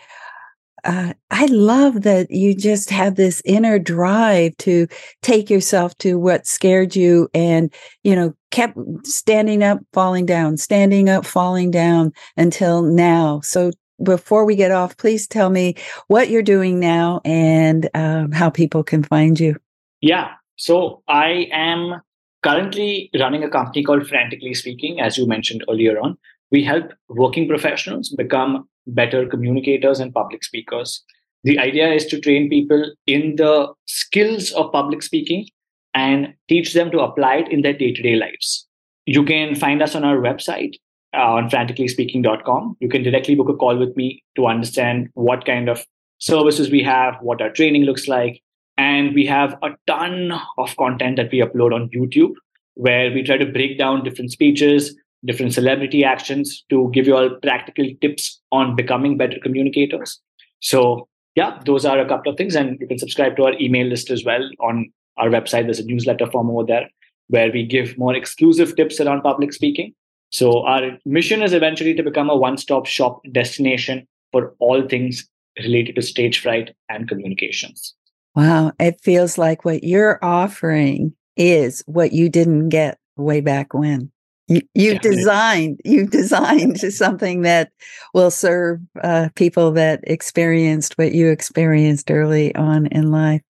uh, 0.84 1.12
I 1.30 1.46
love 1.46 2.02
that 2.02 2.30
you 2.30 2.54
just 2.54 2.90
have 2.90 3.16
this 3.16 3.42
inner 3.44 3.78
drive 3.78 4.56
to 4.58 4.86
take 5.22 5.50
yourself 5.50 5.96
to 5.98 6.18
what 6.18 6.46
scared 6.46 6.94
you 6.94 7.28
and, 7.34 7.72
you 8.04 8.14
know, 8.14 8.34
kept 8.50 8.78
standing 9.04 9.62
up, 9.62 9.78
falling 9.92 10.26
down, 10.26 10.56
standing 10.56 11.08
up, 11.08 11.26
falling 11.26 11.70
down 11.70 12.12
until 12.36 12.82
now. 12.82 13.40
So 13.40 13.72
before 14.02 14.44
we 14.44 14.56
get 14.56 14.70
off, 14.70 14.96
please 14.96 15.26
tell 15.26 15.50
me 15.50 15.74
what 16.08 16.30
you're 16.30 16.42
doing 16.42 16.78
now 16.78 17.20
and 17.24 17.88
um, 17.94 18.32
how 18.32 18.50
people 18.50 18.84
can 18.84 19.02
find 19.02 19.40
you. 19.40 19.56
Yeah. 20.00 20.32
So 20.56 21.02
I 21.08 21.48
am 21.52 22.00
currently 22.42 23.10
running 23.18 23.42
a 23.42 23.50
company 23.50 23.82
called 23.82 24.06
Frantically 24.06 24.54
Speaking, 24.54 25.00
as 25.00 25.18
you 25.18 25.26
mentioned 25.26 25.64
earlier 25.68 25.98
on. 25.98 26.16
We 26.52 26.62
help 26.62 26.92
working 27.08 27.48
professionals 27.48 28.10
become 28.10 28.68
better 28.86 29.26
communicators 29.26 30.00
and 30.00 30.12
public 30.12 30.44
speakers. 30.44 31.02
The 31.44 31.58
idea 31.58 31.92
is 31.92 32.06
to 32.06 32.20
train 32.20 32.48
people 32.48 32.92
in 33.06 33.36
the 33.36 33.72
skills 33.86 34.52
of 34.52 34.72
public 34.72 35.02
speaking 35.02 35.46
and 35.94 36.34
teach 36.48 36.74
them 36.74 36.90
to 36.90 37.00
apply 37.00 37.36
it 37.36 37.48
in 37.52 37.62
their 37.62 37.72
day 37.72 37.92
to 37.92 38.02
day 38.02 38.16
lives. 38.16 38.66
You 39.06 39.24
can 39.24 39.54
find 39.54 39.82
us 39.82 39.94
on 39.94 40.04
our 40.04 40.16
website 40.16 40.74
uh, 41.14 41.34
on 41.34 41.48
franticallyspeaking.com. 41.48 42.76
You 42.80 42.88
can 42.88 43.02
directly 43.02 43.34
book 43.34 43.48
a 43.48 43.54
call 43.54 43.78
with 43.78 43.96
me 43.96 44.22
to 44.36 44.46
understand 44.46 45.08
what 45.14 45.44
kind 45.44 45.68
of 45.68 45.86
services 46.18 46.70
we 46.70 46.82
have, 46.82 47.14
what 47.20 47.40
our 47.40 47.50
training 47.50 47.84
looks 47.84 48.08
like. 48.08 48.42
And 48.76 49.14
we 49.14 49.24
have 49.26 49.56
a 49.62 49.70
ton 49.86 50.32
of 50.58 50.76
content 50.76 51.16
that 51.16 51.30
we 51.32 51.38
upload 51.38 51.74
on 51.74 51.88
YouTube 51.90 52.34
where 52.74 53.10
we 53.10 53.22
try 53.22 53.38
to 53.38 53.46
break 53.46 53.78
down 53.78 54.04
different 54.04 54.30
speeches, 54.30 54.94
different 55.24 55.54
celebrity 55.54 56.04
actions 56.04 56.64
to 56.70 56.90
give 56.92 57.06
you 57.06 57.16
all 57.16 57.30
practical 57.42 57.86
tips 58.00 58.40
on 58.52 58.76
becoming 58.76 59.16
better 59.16 59.38
communicators. 59.42 60.20
So, 60.60 61.08
yeah, 61.34 61.60
those 61.64 61.84
are 61.84 61.98
a 61.98 62.08
couple 62.08 62.32
of 62.32 62.38
things. 62.38 62.54
And 62.54 62.78
you 62.80 62.86
can 62.86 62.98
subscribe 62.98 63.36
to 63.36 63.44
our 63.44 63.52
email 63.60 63.86
list 63.86 64.10
as 64.10 64.24
well 64.24 64.48
on 64.60 64.90
our 65.16 65.28
website. 65.28 65.64
There's 65.64 65.80
a 65.80 65.86
newsletter 65.86 66.30
form 66.30 66.50
over 66.50 66.64
there 66.64 66.88
where 67.28 67.50
we 67.50 67.66
give 67.66 67.98
more 67.98 68.14
exclusive 68.14 68.76
tips 68.76 69.00
around 69.00 69.22
public 69.22 69.52
speaking. 69.52 69.94
So, 70.30 70.64
our 70.64 70.98
mission 71.04 71.42
is 71.42 71.52
eventually 71.52 71.94
to 71.94 72.02
become 72.02 72.30
a 72.30 72.36
one 72.36 72.56
stop 72.56 72.86
shop 72.86 73.20
destination 73.32 74.06
for 74.32 74.54
all 74.58 74.86
things 74.86 75.28
related 75.58 75.94
to 75.96 76.02
stage 76.02 76.40
fright 76.40 76.74
and 76.88 77.08
communications. 77.08 77.94
Wow. 78.34 78.72
It 78.78 79.00
feels 79.02 79.38
like 79.38 79.64
what 79.64 79.82
you're 79.82 80.18
offering 80.22 81.14
is 81.36 81.82
what 81.86 82.12
you 82.12 82.28
didn't 82.28 82.68
get 82.68 82.98
way 83.16 83.40
back 83.40 83.72
when. 83.72 84.12
You, 84.48 84.62
you've 84.74 85.00
designed 85.00 85.80
you've 85.84 86.10
designed 86.10 86.78
something 86.92 87.42
that 87.42 87.72
will 88.14 88.30
serve 88.30 88.80
uh, 89.02 89.28
people 89.34 89.72
that 89.72 90.00
experienced 90.04 90.96
what 90.98 91.12
you 91.12 91.28
experienced 91.30 92.10
early 92.10 92.54
on 92.54 92.86
in 92.86 93.10
life. 93.10 93.42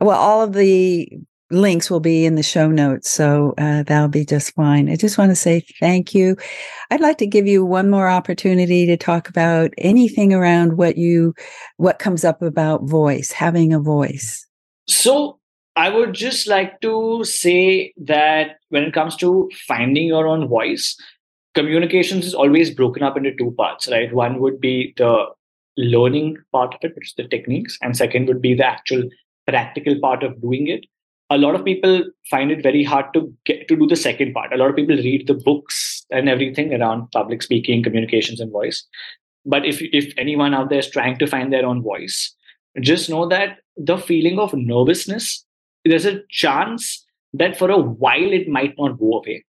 Well, 0.00 0.18
all 0.18 0.42
of 0.42 0.54
the 0.54 1.08
links 1.50 1.88
will 1.88 2.00
be 2.00 2.24
in 2.24 2.34
the 2.34 2.42
show 2.42 2.68
notes, 2.68 3.10
so 3.10 3.54
uh, 3.58 3.84
that'll 3.84 4.08
be 4.08 4.24
just 4.24 4.54
fine. 4.54 4.90
I 4.90 4.96
just 4.96 5.18
want 5.18 5.30
to 5.30 5.36
say 5.36 5.62
thank 5.78 6.14
you. 6.14 6.36
I'd 6.90 7.00
like 7.00 7.18
to 7.18 7.26
give 7.26 7.46
you 7.46 7.64
one 7.64 7.88
more 7.88 8.08
opportunity 8.08 8.86
to 8.86 8.96
talk 8.96 9.28
about 9.28 9.70
anything 9.78 10.32
around 10.32 10.76
what 10.76 10.96
you 10.96 11.34
what 11.76 12.00
comes 12.00 12.24
up 12.24 12.42
about 12.42 12.88
voice, 12.88 13.30
having 13.30 13.72
a 13.72 13.78
voice. 13.78 14.44
So 14.88 15.38
I 15.76 15.88
would 15.90 16.14
just 16.14 16.46
like 16.46 16.80
to 16.82 17.24
say 17.24 17.92
that 17.96 18.58
when 18.68 18.84
it 18.84 18.94
comes 18.94 19.16
to 19.16 19.50
finding 19.66 20.06
your 20.06 20.26
own 20.26 20.46
voice, 20.48 20.96
communications 21.54 22.26
is 22.26 22.34
always 22.34 22.70
broken 22.70 23.02
up 23.02 23.16
into 23.16 23.34
two 23.34 23.52
parts, 23.58 23.88
right? 23.90 24.12
One 24.12 24.38
would 24.38 24.60
be 24.60 24.94
the 24.96 25.26
learning 25.76 26.36
part 26.52 26.74
of 26.74 26.80
it, 26.82 26.94
which 26.94 27.08
is 27.08 27.14
the 27.16 27.26
techniques, 27.26 27.76
and 27.82 27.96
second 27.96 28.28
would 28.28 28.40
be 28.40 28.54
the 28.54 28.66
actual 28.66 29.02
practical 29.48 29.98
part 30.00 30.22
of 30.22 30.40
doing 30.40 30.68
it. 30.68 30.86
A 31.30 31.38
lot 31.38 31.56
of 31.56 31.64
people 31.64 32.04
find 32.30 32.52
it 32.52 32.62
very 32.62 32.84
hard 32.84 33.06
to 33.14 33.32
get 33.44 33.66
to 33.66 33.76
do 33.76 33.86
the 33.86 33.96
second 33.96 34.32
part. 34.32 34.52
A 34.52 34.56
lot 34.56 34.70
of 34.70 34.76
people 34.76 34.96
read 34.96 35.26
the 35.26 35.34
books 35.34 36.06
and 36.10 36.28
everything 36.28 36.72
around 36.72 37.10
public 37.10 37.42
speaking, 37.42 37.82
communications, 37.82 38.40
and 38.40 38.52
voice. 38.52 38.86
But 39.44 39.66
if 39.66 39.80
if 39.82 40.12
anyone 40.16 40.54
out 40.54 40.68
there 40.68 40.78
is 40.78 40.90
trying 40.90 41.18
to 41.18 41.26
find 41.26 41.52
their 41.52 41.66
own 41.66 41.82
voice, 41.82 42.32
just 42.80 43.10
know 43.10 43.26
that 43.28 43.58
the 43.76 43.98
feeling 43.98 44.38
of 44.38 44.54
nervousness 44.54 45.44
there's 45.84 46.06
a 46.06 46.22
chance 46.30 47.04
that 47.34 47.58
for 47.58 47.70
a 47.70 47.78
while 47.78 48.32
it 48.32 48.48
might 48.48 48.74
not 48.78 48.98
go 48.98 49.18
away. 49.18 49.44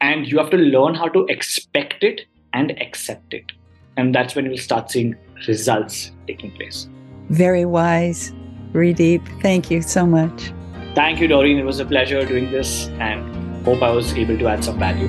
And 0.00 0.26
you 0.26 0.38
have 0.38 0.50
to 0.50 0.56
learn 0.56 0.94
how 0.94 1.08
to 1.08 1.24
expect 1.26 2.04
it 2.04 2.22
and 2.52 2.70
accept 2.80 3.34
it. 3.34 3.52
And 3.96 4.14
that's 4.14 4.34
when 4.34 4.44
you'll 4.44 4.58
start 4.58 4.90
seeing 4.90 5.16
results 5.48 6.12
taking 6.26 6.52
place. 6.52 6.88
Very 7.30 7.64
wise, 7.64 8.32
Rideep. 8.72 9.42
Thank 9.42 9.70
you 9.70 9.82
so 9.82 10.06
much. 10.06 10.52
Thank 10.94 11.20
you, 11.20 11.28
Doreen. 11.28 11.58
It 11.58 11.64
was 11.64 11.80
a 11.80 11.84
pleasure 11.84 12.24
doing 12.24 12.50
this 12.50 12.88
and 13.00 13.64
hope 13.64 13.82
I 13.82 13.90
was 13.90 14.12
able 14.14 14.38
to 14.38 14.48
add 14.48 14.64
some 14.64 14.78
value. 14.78 15.08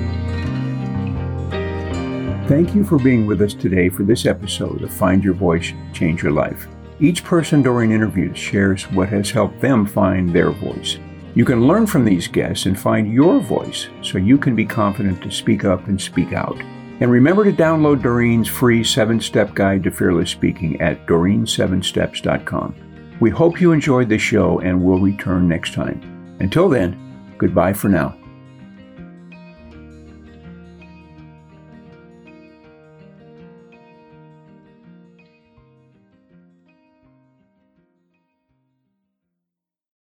Thank 2.48 2.74
you 2.74 2.82
for 2.82 2.98
being 2.98 3.26
with 3.26 3.40
us 3.42 3.54
today 3.54 3.88
for 3.90 4.02
this 4.02 4.26
episode 4.26 4.82
of 4.82 4.92
Find 4.92 5.22
Your 5.22 5.34
Voice, 5.34 5.72
Change 5.92 6.22
Your 6.22 6.32
Life. 6.32 6.66
Each 7.00 7.24
person 7.24 7.62
during 7.62 7.92
interviews 7.92 8.36
shares 8.36 8.84
what 8.92 9.08
has 9.08 9.30
helped 9.30 9.60
them 9.60 9.86
find 9.86 10.30
their 10.30 10.50
voice. 10.50 10.98
You 11.34 11.46
can 11.46 11.66
learn 11.66 11.86
from 11.86 12.04
these 12.04 12.28
guests 12.28 12.66
and 12.66 12.78
find 12.78 13.10
your 13.10 13.40
voice 13.40 13.88
so 14.02 14.18
you 14.18 14.36
can 14.36 14.54
be 14.54 14.66
confident 14.66 15.22
to 15.22 15.30
speak 15.30 15.64
up 15.64 15.86
and 15.86 15.98
speak 15.98 16.34
out. 16.34 16.60
And 17.00 17.10
remember 17.10 17.44
to 17.44 17.52
download 17.52 18.02
Doreen's 18.02 18.48
free 18.48 18.84
seven 18.84 19.18
step 19.18 19.54
guide 19.54 19.82
to 19.84 19.90
fearless 19.90 20.30
speaking 20.30 20.78
at 20.82 21.06
doreen7steps.com. 21.06 22.74
We 23.20 23.30
hope 23.30 23.60
you 23.60 23.72
enjoyed 23.72 24.10
the 24.10 24.18
show 24.18 24.60
and 24.60 24.82
we'll 24.82 24.98
return 24.98 25.48
next 25.48 25.72
time. 25.72 26.36
Until 26.40 26.68
then, 26.68 26.98
goodbye 27.38 27.72
for 27.72 27.88
now. 27.88 28.19